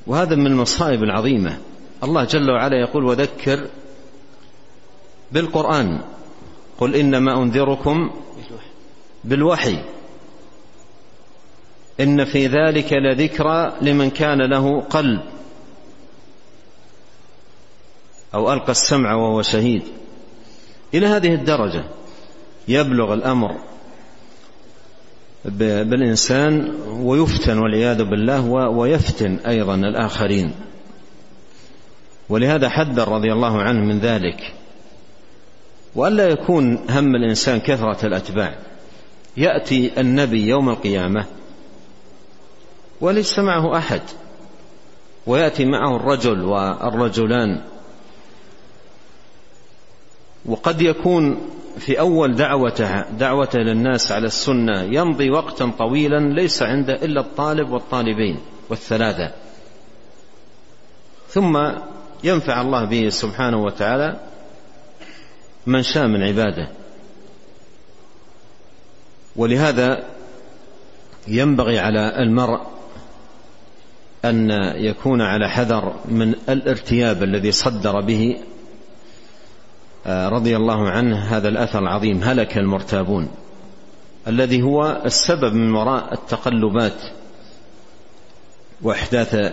وهذا 0.07 0.35
من 0.35 0.47
المصائب 0.47 1.03
العظيمة. 1.03 1.59
الله 2.05 2.25
جل 2.25 2.51
وعلا 2.51 2.81
يقول 2.81 3.05
وذكر 3.05 3.67
بالقرآن. 5.33 6.01
قل 6.79 6.95
إنما 6.97 7.43
أنذركم 7.43 8.11
بالوحي. 9.25 9.79
إن 12.01 12.25
في 12.25 12.47
ذلك 12.47 12.93
لذكرى 12.93 13.73
لمن 13.83 14.11
كان 14.11 14.39
له 14.51 14.81
قلب 14.81 15.21
أو 18.35 18.53
ألقى 18.53 18.71
السمع 18.71 19.15
وهو 19.15 19.43
شهيد. 19.43 19.83
إلى 20.95 21.07
هذه 21.07 21.35
الدرجة 21.35 21.85
يبلغ 22.69 23.15
الأمر 23.15 23.61
بالإنسان 25.45 26.75
ويفتن 26.89 27.59
والعياذ 27.59 28.05
بالله 28.05 28.49
ويفتن 28.69 29.39
أيضا 29.47 29.75
الآخرين. 29.75 30.55
ولهذا 32.29 32.69
حذر 32.69 33.09
رضي 33.09 33.33
الله 33.33 33.63
عنه 33.63 33.81
من 33.81 33.99
ذلك. 33.99 34.53
وألا 35.95 36.29
يكون 36.29 36.77
هم 36.91 37.15
الإنسان 37.17 37.61
كثرة 37.61 38.07
الأتباع. 38.07 38.55
يأتي 39.37 40.01
النبي 40.01 40.49
يوم 40.49 40.69
القيامة 40.69 41.27
وليس 43.01 43.39
معه 43.39 43.79
أحد. 43.79 44.03
ويأتي 45.27 45.65
معه 45.65 45.97
الرجل 45.97 46.45
والرجلان. 46.45 47.63
وقد 50.47 50.83
يكون 50.83 51.51
في 51.79 52.01
أول 52.01 52.35
دعوته 52.35 53.11
دعوته 53.11 53.59
للناس 53.59 54.13
على 54.13 54.27
السنة 54.27 54.83
يمضي 54.83 55.31
وقتا 55.31 55.73
طويلا 55.79 56.19
ليس 56.35 56.63
عنده 56.63 56.95
إلا 56.95 57.21
الطالب 57.21 57.71
والطالبين 57.71 58.41
والثلاثة. 58.69 59.33
ثم 61.29 61.73
ينفع 62.25 62.61
الله 62.61 62.85
به 62.85 63.09
سبحانه 63.09 63.65
وتعالى 63.65 64.21
من 65.67 65.83
شاء 65.83 66.07
من 66.07 66.23
عباده. 66.23 66.69
ولهذا 69.37 70.05
ينبغي 71.29 71.79
على 71.79 72.23
المرء 72.23 72.80
أن 74.25 74.51
يكون 74.75 75.23
على 75.23 75.49
حذر 75.49 75.95
من 76.05 76.35
الارتياب 76.49 77.23
الذي 77.23 77.53
صدر 77.53 78.01
به 78.01 78.37
آه، 80.07 80.29
رضي 80.29 80.57
الله 80.57 80.91
عنه 80.91 81.17
هذا 81.17 81.49
الأثر 81.49 81.79
العظيم 81.79 82.23
هلك 82.23 82.59
المرتابون 82.59 83.29
الذي 84.29 84.63
هو 84.63 85.03
السبب 85.05 85.55
من 85.55 85.75
وراء 85.75 86.15
التقلبات 86.15 87.03
وإحداث 88.83 89.53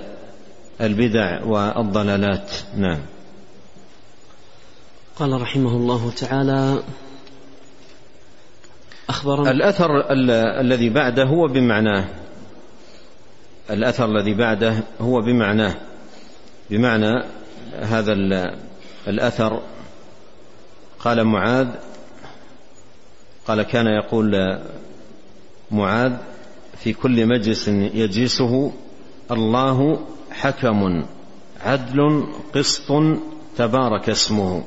البدع 0.82 1.44
والضلالات. 1.44 2.52
نعم. 2.78 3.00
قال 5.20 5.42
رحمه 5.42 5.72
الله 5.72 6.12
تعالى 6.12 6.84
أخبرنا 9.10 9.52
الأثر 9.52 10.12
الذي 10.62 10.90
بعده 10.90 11.24
هو 11.24 11.48
بمعناه 11.48 12.06
الأثر 13.70 14.06
الذي 14.06 14.34
بعده 14.34 14.84
هو 15.02 15.22
بمعناه 15.22 15.76
بمعنى 16.70 17.24
هذا 17.82 18.14
الأثر. 19.08 19.62
قال 21.00 21.24
معاذ 21.24 21.68
قال 23.48 23.62
كان 23.64 23.88
يقول 23.88 24.60
معاذ 25.72 26.14
في 26.78 26.94
كل 26.94 27.26
مجلس 27.26 27.68
يجلسه 27.68 28.72
الله 29.32 30.00
حكم 30.32 31.06
عدل 31.62 32.28
قسط 32.56 32.92
تبارك 33.58 34.10
اسمه. 34.10 34.64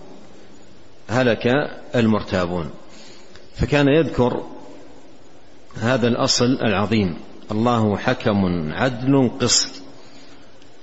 هلك 1.08 1.46
المرتابون. 1.94 2.70
فكان 3.56 3.88
يذكر 3.88 4.44
هذا 5.80 6.08
الأصل 6.08 6.44
العظيم. 6.44 7.16
الله 7.52 7.96
حكم 7.96 8.72
عدل 8.72 9.30
قسط. 9.40 9.82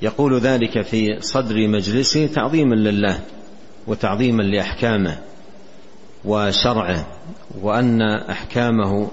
يقول 0.01 0.39
ذلك 0.39 0.81
في 0.81 1.21
صدر 1.21 1.67
مجلسه 1.67 2.27
تعظيما 2.27 2.75
لله 2.75 3.19
وتعظيما 3.87 4.43
لأحكامه 4.43 5.17
وشرعه 6.25 7.07
وأن 7.61 8.01
أحكامه 8.01 9.09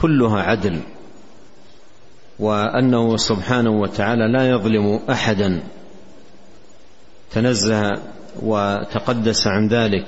كلها 0.00 0.42
عدل 0.42 0.80
وأنه 2.38 3.16
سبحانه 3.16 3.70
وتعالى 3.70 4.28
لا 4.28 4.50
يظلم 4.50 5.00
أحدا. 5.10 5.62
تنزه 7.30 8.02
وتقدس 8.42 9.46
عن 9.46 9.68
ذلك 9.68 10.06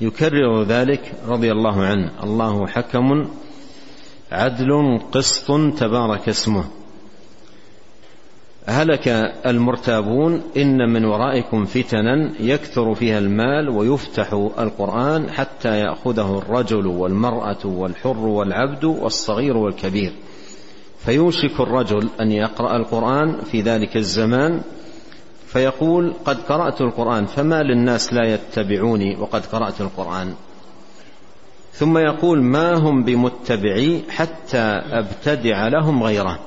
يكرر 0.00 0.62
ذلك 0.62 1.12
رضي 1.26 1.52
الله 1.52 1.84
عنه. 1.84 2.10
الله 2.22 2.66
حكم 2.66 3.28
عدل 4.32 5.00
قسط 5.12 5.46
تبارك 5.78 6.28
اسمه. 6.28 6.64
هلك 8.66 9.08
المرتابون 9.46 10.42
إن 10.56 10.92
من 10.92 11.04
ورائكم 11.04 11.64
فتنا 11.64 12.32
يكثر 12.40 12.94
فيها 12.94 13.18
المال 13.18 13.68
ويفتح 13.68 14.32
القرآن 14.58 15.30
حتى 15.30 15.78
يأخذه 15.78 16.38
الرجل 16.38 16.86
والمرأة 16.86 17.66
والحر 17.66 18.18
والعبد 18.18 18.84
والصغير 18.84 19.56
والكبير. 19.56 20.12
فيوشك 20.98 21.60
الرجل 21.60 22.08
أن 22.20 22.30
يقرأ 22.30 22.76
القرآن 22.76 23.40
في 23.40 23.60
ذلك 23.60 23.96
الزمان 23.96 24.60
فيقول 25.46 26.12
قد 26.24 26.36
قرأت 26.40 26.80
القرآن 26.80 27.26
فما 27.26 27.62
للناس 27.62 28.12
لا 28.12 28.34
يتبعوني 28.34 29.16
وقد 29.16 29.46
قرأت 29.46 29.80
القرآن. 29.80 30.34
ثم 31.78 31.98
يقول 31.98 32.42
ما 32.42 32.74
هم 32.74 33.04
بمتبعي 33.04 34.02
حتى 34.08 34.58
أبتدع 34.92 35.68
لهم 35.68 36.02
غيره. 36.02 36.38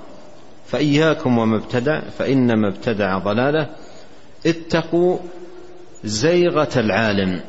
فإياكم 0.68 1.38
وما 1.38 1.58
ابتدع 1.58 2.00
فإنما 2.00 2.68
ابتدع 2.68 3.18
ضلاله. 3.18 3.70
اتقوا 4.46 5.18
زيغة 6.04 6.70
العالم. 6.80 7.42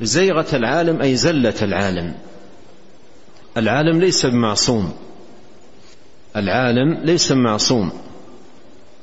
زيغة 0.00 0.46
العالم 0.52 1.02
أي 1.02 1.16
زلة 1.16 1.54
العالم. 1.62 2.14
العالم 3.56 4.00
ليس 4.00 4.26
بمعصوم. 4.26 4.92
العالم 6.36 6.98
ليس 7.04 7.32
معصوم. 7.32 7.92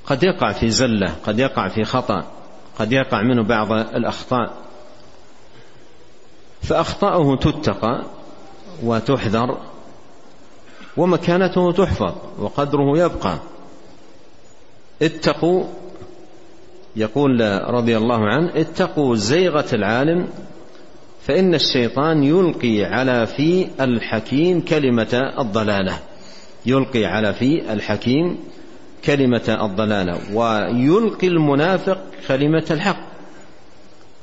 قد 0.05 0.23
يقع 0.23 0.51
في 0.51 0.69
زلة 0.69 1.15
قد 1.23 1.39
يقع 1.39 1.67
في 1.67 1.83
خطأ 1.83 2.25
قد 2.79 2.91
يقع 2.91 3.21
منه 3.21 3.43
بعض 3.43 3.71
الأخطاء. 3.71 4.68
فأخطاؤه 6.61 7.35
تتقى 7.35 8.03
وتحذر 8.83 9.57
ومكانته 10.97 11.71
تحفظ 11.71 12.13
وقدره 12.39 12.97
يبقى. 12.97 13.37
اتقوا 15.01 15.63
يقول 16.95 17.61
رضي 17.73 17.97
الله 17.97 18.27
عنه 18.27 18.51
اتقوا 18.55 19.15
زيغة 19.15 19.65
العالم 19.73 20.27
فإن 21.21 21.55
الشيطان 21.55 22.23
يلقي 22.23 22.83
على 22.83 23.27
في 23.27 23.67
الحكيم 23.79 24.61
كلمة 24.61 25.33
الضلالة. 25.39 25.99
يلقي 26.65 27.05
على 27.05 27.33
في 27.33 27.73
الحكيم 27.73 28.37
كلمة 29.05 29.57
الضلالة. 29.61 30.19
ويلقي 30.33 31.27
المنافق 31.27 32.01
كلمة 32.27 32.65
الحق. 32.71 33.09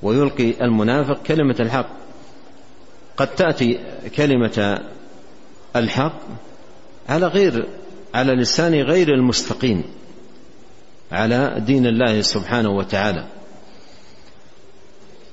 ويلقي 0.03 0.65
المنافق 0.65 1.23
كلمة 1.23 1.57
الحق. 1.61 2.06
قد 3.17 3.35
تأتي 3.35 3.79
كلمة 4.17 4.81
الحق 5.77 6.21
على 7.09 7.27
غير 7.27 7.67
على 8.15 8.33
لسان 8.33 8.75
غير 8.75 9.15
المستقيم 9.15 9.85
على 11.13 11.63
دين 11.67 11.87
الله 11.87 12.21
سبحانه 12.21 12.71
وتعالى. 12.71 13.27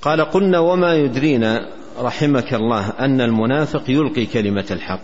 قال 0.02 0.22
قلنا 0.22 0.60
وما 0.60 0.96
يدرينا 0.96 1.70
رحمك 2.00 2.54
الله 2.54 2.90
أن 2.90 3.22
المنافق 3.22 3.84
يلقي 3.90 4.26
كلمة 4.26 4.66
الحق 4.72 5.02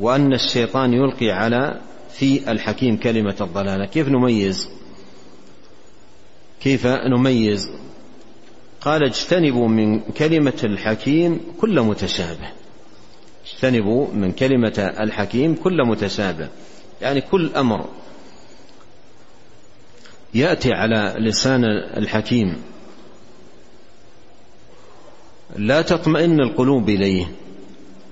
وأن 0.00 0.32
الشيطان 0.32 0.92
يلقي 0.92 1.30
على 1.30 1.80
في 2.10 2.52
الحكيم 2.52 2.96
كلمة 2.96 3.36
الضلالة. 3.40 3.86
كيف 3.86 4.08
نميز؟ 4.08 4.68
كيف 6.60 6.86
نميز؟ 6.86 7.70
قال 8.88 9.02
اجتنبوا 9.04 9.68
من 9.68 10.00
كلمة 10.00 10.60
الحكيم 10.64 11.40
كل 11.60 11.80
متشابه. 11.80 12.48
اجتنبوا 13.46 14.06
من 14.12 14.32
كلمة 14.32 14.94
الحكيم 15.00 15.54
كل 15.54 15.86
متشابه. 15.86 16.48
يعني 17.02 17.20
كل 17.20 17.50
أمر 17.56 17.88
يأتي 20.34 20.72
على 20.72 21.14
لسان 21.18 21.64
الحكيم. 21.96 22.56
لا 25.56 25.82
تطمئن 25.82 26.40
القلوب 26.40 26.88
إليه 26.88 27.30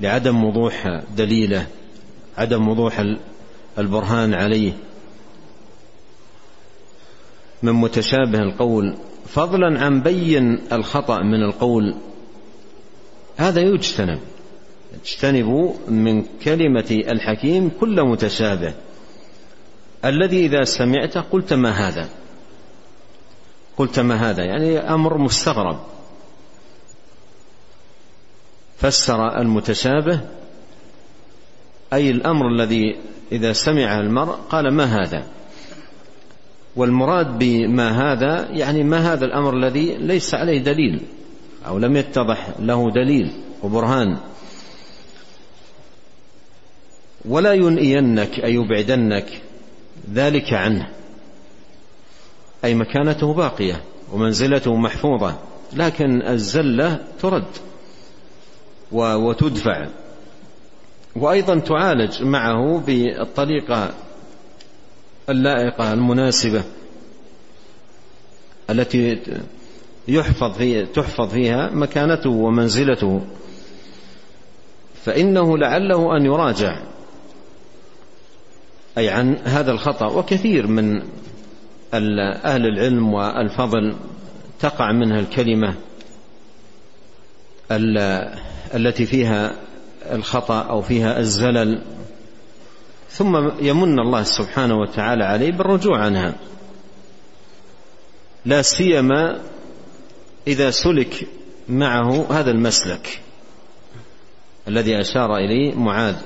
لعدم 0.01 0.45
وضوح 0.45 1.03
دليله 1.17 1.67
عدم 2.39 2.69
وضوح 2.69 3.05
البرهان 3.79 4.35
عليه. 4.35 4.73
من 7.63 7.73
متشابه 7.73 8.39
القول 8.39 8.97
فضلا 9.27 9.85
عن 9.85 10.01
بين 10.01 10.59
الخطأ 10.73 11.23
من 11.23 11.43
القول. 11.43 11.95
هذا 13.37 13.61
يجتنب. 13.61 14.21
اجتنبوا 15.03 15.75
من 15.89 16.25
كلمة 16.45 17.03
الحكيم 17.09 17.71
كل 17.81 18.03
متشابه. 18.03 18.75
الذي 20.05 20.47
إذا 20.47 20.65
سمعته 20.65 21.21
قلت 21.21 21.53
ما 21.53 21.71
هذا؟ 21.71 22.09
قلت 23.77 24.01
ما 24.01 24.31
هذا؟ 24.31 24.45
يعني 24.45 24.79
أمر 24.79 25.19
مستغرب. 25.19 25.81
فسر 28.77 29.39
المتشابه 29.41 30.21
أي 31.93 32.11
الأمر 32.11 32.49
الذي 32.49 32.97
إذا 33.33 33.53
سمع 33.53 34.01
المرء 34.01 34.33
قال 34.33 34.75
ما 34.75 34.85
هذا؟ 34.85 35.36
والمراد 36.77 37.39
بما 37.39 38.13
هذا 38.13 38.49
يعني 38.51 38.85
ما 38.85 39.13
هذا 39.13 39.25
الأمر 39.25 39.57
الذي 39.57 39.97
ليس 39.97 40.35
عليه 40.35 40.59
دليل 40.59 41.01
أو 41.67 41.79
لم 41.79 41.97
يتضح 41.97 42.49
له 42.59 42.91
دليل 42.91 43.33
وبرهان. 43.63 44.17
ولا 47.25 47.53
ينئينك 47.53 48.41
أي 48.45 48.55
يبعدنك 48.55 49.43
ذلك 50.13 50.53
عنه 50.53 50.89
أي 52.65 52.75
مكانته 52.75 53.35
باقية 53.35 53.83
ومنزلته 54.13 54.77
محفوظة 54.77 55.39
لكن 55.73 56.23
الزلة 56.23 56.99
ترد 57.21 57.45
وتدفع. 58.93 59.87
وأيضا 61.17 61.59
تعالج 61.59 62.23
معه 62.23 62.79
بالطريقة 62.87 63.95
اللائقة 65.29 65.93
المناسبة 65.93 66.65
التي 68.71 69.19
يحفظ 70.09 70.53
في 70.53 70.87
تحفظ 70.87 71.29
فيها 71.33 71.71
مكانته 71.71 72.31
ومنزلته 72.31 73.21
فإنه 75.05 75.59
لعله 75.59 76.17
أن 76.17 76.25
يراجع 76.25 76.79
أي 78.99 79.09
عن 79.09 79.37
هذا 79.45 79.73
الخطأ. 79.73 80.07
وكثير 80.07 80.67
من 80.67 81.03
أهل 82.45 82.67
العلم 82.67 83.13
والفضل 83.15 83.95
تقع 84.61 84.93
منها 84.93 85.21
الكلمة 85.21 85.75
التي 88.75 89.07
فيها 89.07 89.55
الخطأ 90.13 90.61
أو 90.61 90.83
فيها 90.83 91.19
الزلل. 91.19 91.83
ثم 93.11 93.51
يمن 93.61 93.99
الله 93.99 94.23
سبحانه 94.23 94.81
وتعالى 94.81 95.25
عليه 95.25 95.53
بالرجوع 95.53 95.99
عنها. 95.99 96.35
لا 98.45 98.63
سيما 98.63 99.41
إذا 100.47 100.71
سلك 100.71 101.27
معه 101.69 102.27
هذا 102.31 102.51
المسلك 102.51 103.21
الذي 104.69 105.01
أشار 105.01 105.37
إليه 105.37 105.75
معاذ 105.75 106.17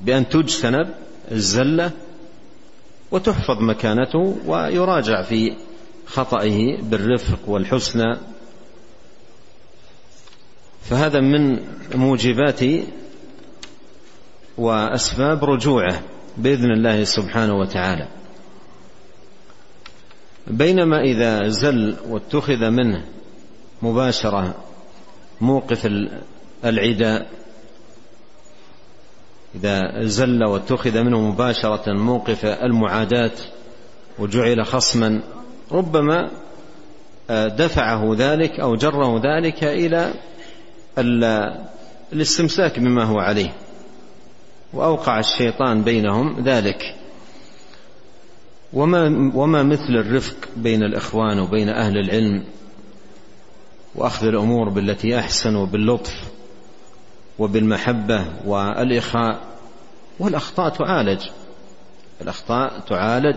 بأن 0.00 0.28
تجتنب 0.28 0.94
الزلة 1.32 1.90
وتحفظ 3.10 3.60
مكانته 3.60 4.38
ويراجع 4.46 5.22
في 5.22 5.56
خطئه 6.06 6.82
بالرفق 6.82 7.38
والحسنى. 7.46 8.18
فهذا 10.82 11.20
من 11.20 11.58
موجبات 11.94 12.60
وأسباب 14.58 15.44
رجوعه 15.44 16.02
بإذن 16.36 16.70
الله 16.70 17.04
سبحانه 17.04 17.54
وتعالى. 17.54 18.08
بينما 20.46 21.00
إذا 21.00 21.48
زل 21.48 21.96
واتخذ 22.08 22.70
منه 22.70 23.04
مباشرة 23.82 24.54
موقف 25.40 25.88
العداء 26.64 27.26
إذا 29.54 30.04
زل 30.04 30.44
واتخذ 30.44 31.02
منه 31.02 31.20
مباشرة 31.20 31.92
موقف 31.92 32.44
المعاداة 32.44 33.32
وجعل 34.18 34.66
خصما 34.66 35.20
ربما 35.72 36.30
آه، 37.30 37.48
دفعه 37.48 38.14
ذلك 38.18 38.60
أو 38.60 38.74
جره 38.74 39.20
ذلك 39.24 39.64
إلى 39.64 40.14
الاستمساك 42.12 42.78
بما 42.78 43.04
هو 43.04 43.18
عليه. 43.18 43.52
وأوقع 44.72 45.18
الشيطان 45.18 45.82
بينهم 45.82 46.40
ذلك. 46.44 46.94
وما 48.72 49.32
وما 49.34 49.62
مثل 49.62 49.96
الرفق 49.96 50.36
بين 50.56 50.82
الإخوان 50.82 51.38
وبين 51.38 51.68
أهل 51.68 51.98
العلم 51.98 52.44
وأخذ 53.94 54.26
الأمور 54.26 54.68
بالتي 54.68 55.18
أحسن 55.18 55.56
وباللطف 55.56 56.14
وبالمحبة 57.38 58.26
والإخاء. 58.46 59.40
والأخطاء 60.18 60.68
تعالج. 60.68 61.20
الأخطاء 62.20 62.80
تعالج 62.80 63.36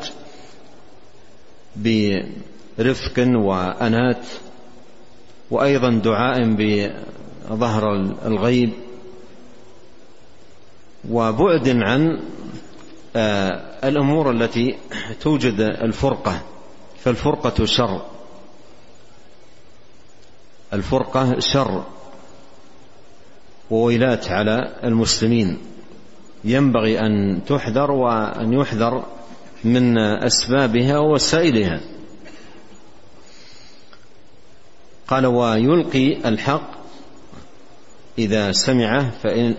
برفق 1.76 3.14
وأنات 3.18 4.26
وأيضا 5.52 5.90
دعاء 5.90 6.56
بظهر 7.50 7.94
الغيب. 8.26 8.70
وبعد 11.10 11.70
عن 11.70 12.20
آه، 13.16 13.88
الأمور 13.88 14.32
التي 14.32 14.78
توجد 15.22 15.60
الفرقة 15.62 16.42
فالفرقة 17.00 17.66
شر. 17.66 18.02
الفرقة 20.74 21.40
شر. 21.40 21.84
وويلات 23.72 24.28
على 24.28 24.76
المسلمين. 24.84 25.58
ينبغي 26.44 27.00
أن 27.00 27.42
تحذر 27.46 27.92
وأن 27.92 28.54
يحذر 28.54 29.06
من 29.64 29.98
أسبابها 29.98 30.98
ووسائلها. 30.98 31.82
قال 35.08 35.26
ويلقي 35.26 36.30
الحق 36.30 36.72
إذا 38.18 38.52
سمعه 38.52 39.10
فإن 39.10 39.56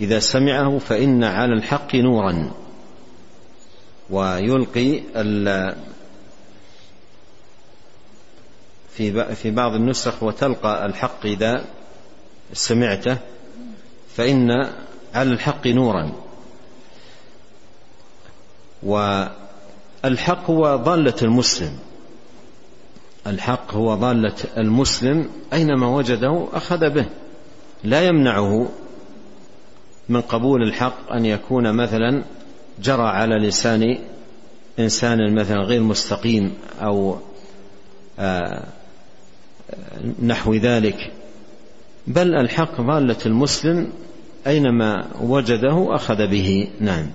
وإذا 0.00 0.18
سمعه 0.18 0.78
فإن 0.78 1.24
على 1.24 1.52
الحق 1.52 1.94
نورا. 1.94 2.52
ويلقي 4.10 5.00
في 8.96 9.34
في 9.34 9.50
بعض 9.50 9.74
النسخ 9.74 10.22
وتلقى 10.22 10.86
الحق 10.86 11.26
إذا 11.26 11.64
سمعته 12.52 13.16
فإن 14.16 14.50
على 15.14 15.30
الحق 15.30 15.66
نورا. 15.66 16.12
والحق 18.82 20.50
هو 20.50 20.76
ضالة 20.76 21.16
المسلم. 21.22 21.78
الحق 23.26 23.74
هو 23.74 23.94
ضالة 23.94 24.36
المسلم 24.58 25.30
أينما 25.52 25.86
وجده 25.86 26.48
أخذ 26.52 26.90
به 26.90 27.06
لا 27.84 28.06
يمنعه 28.06 28.68
من 30.10 30.20
قبول 30.20 30.62
الحق 30.62 31.12
أن 31.12 31.26
يكون 31.26 31.72
مثلا 31.72 32.24
جرى 32.82 33.02
على 33.02 33.48
لسان 33.48 33.98
إنسان 34.78 35.34
مثلا 35.34 35.62
غير 35.62 35.82
مستقيم 35.82 36.54
أو 36.82 37.18
آه، 38.18 38.64
نحو 40.22 40.54
ذلك. 40.54 41.12
بل 42.06 42.34
الحق 42.34 42.80
ضالة 42.80 43.16
المسلم 43.26 43.92
أينما 44.46 45.06
وجده 45.20 45.94
أخذ 45.94 46.26
به. 46.26 46.68
نعم. 46.80 47.10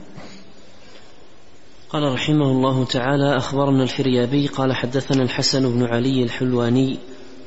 قال 1.89 2.13
رحمه 2.13 2.51
الله 2.51 2.85
تعالى 2.85 3.37
أخبرنا 3.37 3.83
الفريابي 3.83 4.47
قال 4.47 4.73
حدثنا 4.73 5.23
الحسن 5.23 5.71
بن 5.73 5.83
علي 5.83 6.23
الحلواني 6.23 6.97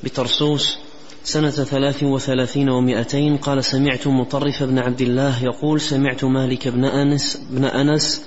بترسوس 0.04 0.78
سنة 1.24 1.50
ثلاث 1.50 2.02
وثلاثين 2.02 2.68
ومائتين 2.68 3.36
قال 3.36 3.64
سمعت 3.64 4.06
مطرف 4.06 4.62
بن 4.62 4.78
عبد 4.78 5.00
الله 5.00 5.44
يقول 5.44 5.80
سمعت 5.80 6.24
مالك 6.24 6.68
بن 6.68 6.84
أنس 6.84 7.42
بن 7.50 7.64
أنس 7.64 8.24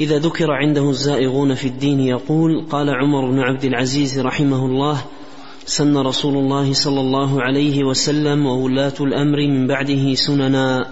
إذا 0.00 0.18
ذكر 0.18 0.50
عنده 0.50 0.90
الزائغون 0.90 1.54
في 1.54 1.68
الدين 1.68 2.00
يقول 2.00 2.66
قال 2.70 2.90
عمر 2.90 3.30
بن 3.30 3.40
عبد 3.40 3.64
العزيز 3.64 4.20
رحمه 4.20 4.66
الله 4.66 5.04
سن 5.66 5.96
رسول 5.96 6.36
الله 6.36 6.72
صلى 6.72 7.00
الله 7.00 7.42
عليه 7.42 7.84
وسلم 7.84 8.46
وولاة 8.46 8.94
الأمر 9.00 9.38
من 9.48 9.66
بعده 9.66 10.14
سننا. 10.14 10.86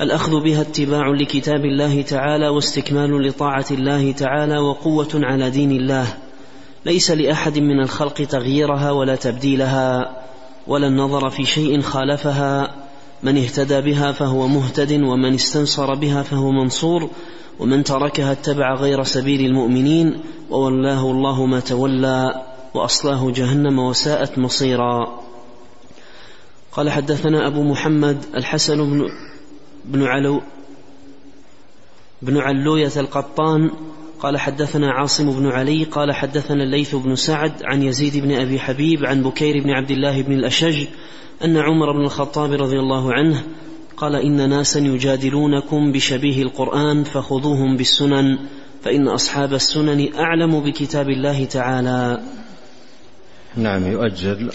الأخذ 0.00 0.40
بها 0.40 0.60
اتباع 0.60 1.08
لكتاب 1.08 1.64
الله 1.64 2.02
تعالى 2.02 2.48
واستكمال 2.48 3.26
لطاعة 3.26 3.66
الله 3.70 4.12
تعالى 4.12 4.58
وقوة 4.58 5.08
على 5.14 5.50
دين 5.50 5.70
الله. 5.70 6.06
ليس 6.86 7.10
لأحد 7.10 7.58
من 7.58 7.80
الخلق 7.80 8.14
تغييرها 8.14 8.90
ولا 8.90 9.16
تبديلها. 9.16 10.23
ولا 10.66 10.86
النظر 10.86 11.30
في 11.30 11.44
شيء 11.44 11.80
خالفها. 11.80 12.84
من 13.22 13.38
اهتدى 13.38 13.80
بها 13.80 14.12
فهو 14.12 14.48
مهتد 14.48 14.92
ومن 14.92 15.34
استنصر 15.34 15.94
بها 15.94 16.22
فهو 16.22 16.50
منصور 16.50 17.10
ومن 17.58 17.84
تركها 17.84 18.32
اتبع 18.32 18.74
غير 18.74 19.02
سبيل 19.02 19.46
المؤمنين 19.46 20.20
وولاه 20.50 21.10
الله 21.10 21.46
ما 21.46 21.60
تولى 21.60 22.42
وأصلاه 22.74 23.30
جهنم 23.30 23.78
وساءت 23.78 24.38
مصيرا. 24.38 25.20
قال 26.72 26.90
حدثنا 26.90 27.46
أبو 27.46 27.62
محمد 27.62 28.24
الحسن 28.34 28.76
بن 28.90 29.08
بن 29.84 30.02
علو 30.02 30.40
بن 32.22 32.38
علوية 32.38 32.92
القطان 32.96 33.70
قال 34.20 34.38
حدثنا 34.38 34.92
عاصم 34.92 35.38
بن 35.38 35.46
علي 35.46 35.84
قال 35.84 36.12
حدثنا 36.12 36.62
الليث 36.62 36.94
بن 36.94 37.16
سعد 37.16 37.52
عن 37.64 37.82
يزيد 37.82 38.16
بن 38.16 38.32
أبي 38.32 38.58
حبيب 38.58 39.04
عن 39.04 39.22
بكير 39.22 39.62
بن 39.62 39.70
عبد 39.70 39.90
الله 39.90 40.22
بن 40.22 40.32
الأشج 40.32 40.86
أن 41.44 41.56
عمر 41.56 41.92
بن 41.92 42.04
الخطاب 42.04 42.52
رضي 42.52 42.78
الله 42.78 43.12
عنه 43.12 43.42
قال 43.96 44.16
إن 44.16 44.50
ناسا 44.50 44.80
يجادلونكم 44.80 45.92
بشبيه 45.92 46.42
القرآن 46.42 47.04
فخذوهم 47.04 47.76
بالسنن 47.76 48.38
فإن 48.82 49.08
أصحاب 49.08 49.54
السنن 49.54 50.14
أعلم 50.14 50.60
بكتاب 50.60 51.08
الله 51.08 51.44
تعالى. 51.44 52.20
نعم 53.56 53.86
يؤجل. 53.86 54.50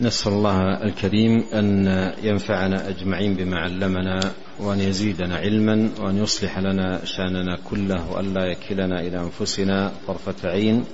نسأل 0.00 0.32
الله 0.32 0.82
الكريم 0.84 1.44
أن 1.54 1.86
ينفعنا 2.22 2.88
أجمعين 2.88 3.34
بما 3.34 3.56
علمنا. 3.56 4.20
وأن 4.60 4.80
يزيدنا 4.80 5.36
علما 5.36 5.88
وأن 6.00 6.18
يصلح 6.22 6.58
لنا 6.58 7.04
شأننا 7.04 7.58
كله 7.70 8.12
وأن 8.12 8.34
لا 8.34 8.44
يكلنا 8.46 9.00
إلى 9.00 9.20
أنفسنا 9.20 9.92
طرفة 10.06 10.48
عين 10.48 10.84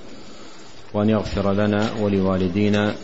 وأن 0.95 1.11
يغفر 1.11 1.53
لنا 1.53 1.91
ولوالدينا 2.01 2.95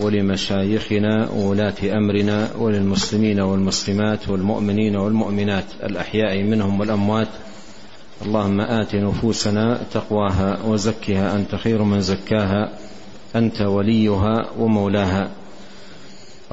ولمشايخنا 0.00 1.30
وولاة 1.30 1.74
أمرنا 1.82 2.50
وللمسلمين 2.58 3.40
والمسلمات 3.40 4.28
والمؤمنين 4.28 4.96
والمؤمنات 4.96 5.64
الأحياء 5.82 6.42
منهم 6.42 6.80
والأموات. 6.80 7.28
اللهم 8.22 8.60
آت 8.60 8.94
نفوسنا 8.94 9.80
تقواها 9.92 10.62
وزكها. 10.66 11.36
أنت 11.36 11.54
خير 11.54 11.82
من 11.82 12.00
زكاها. 12.00 12.78
أنت 13.36 13.60
وليها 13.60 14.50
ومولاها. 14.58 15.30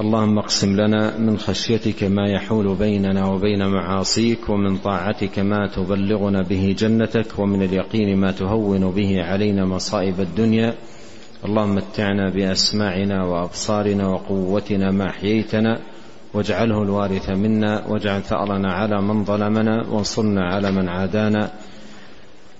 اللهم 0.00 0.38
اقسم 0.38 0.80
لنا 0.80 1.18
من 1.18 1.38
خشيتك 1.38 2.04
ما 2.04 2.28
يحول 2.28 2.74
بيننا 2.74 3.26
وبين 3.26 3.66
معاصيك 3.66 4.48
ومن 4.48 4.76
طاعتك 4.76 5.38
ما 5.38 5.66
تبلغنا 5.66 6.42
به 6.42 6.74
جنتك 6.78 7.38
ومن 7.38 7.62
اليقين 7.62 8.16
ما 8.16 8.30
تهون 8.30 8.90
به 8.90 9.22
علينا 9.22 9.64
مصائب 9.64 10.20
الدنيا. 10.20 10.74
اللهم 11.44 11.74
متعنا 11.74 12.30
بأسماعنا 12.30 13.24
وأبصارنا 13.24 14.08
وقوتنا 14.08 14.90
ما 14.90 15.10
أحييتنا 15.10 15.78
واجعله 16.34 16.82
الوارث 16.82 17.30
منا 17.30 17.86
واجعل 17.88 18.22
ثأرنا 18.22 18.72
على 18.72 19.02
من 19.02 19.24
ظلمنا 19.24 19.86
وانصرنا 19.88 20.44
على 20.44 20.72
من 20.72 20.88
عادانا. 20.88 21.50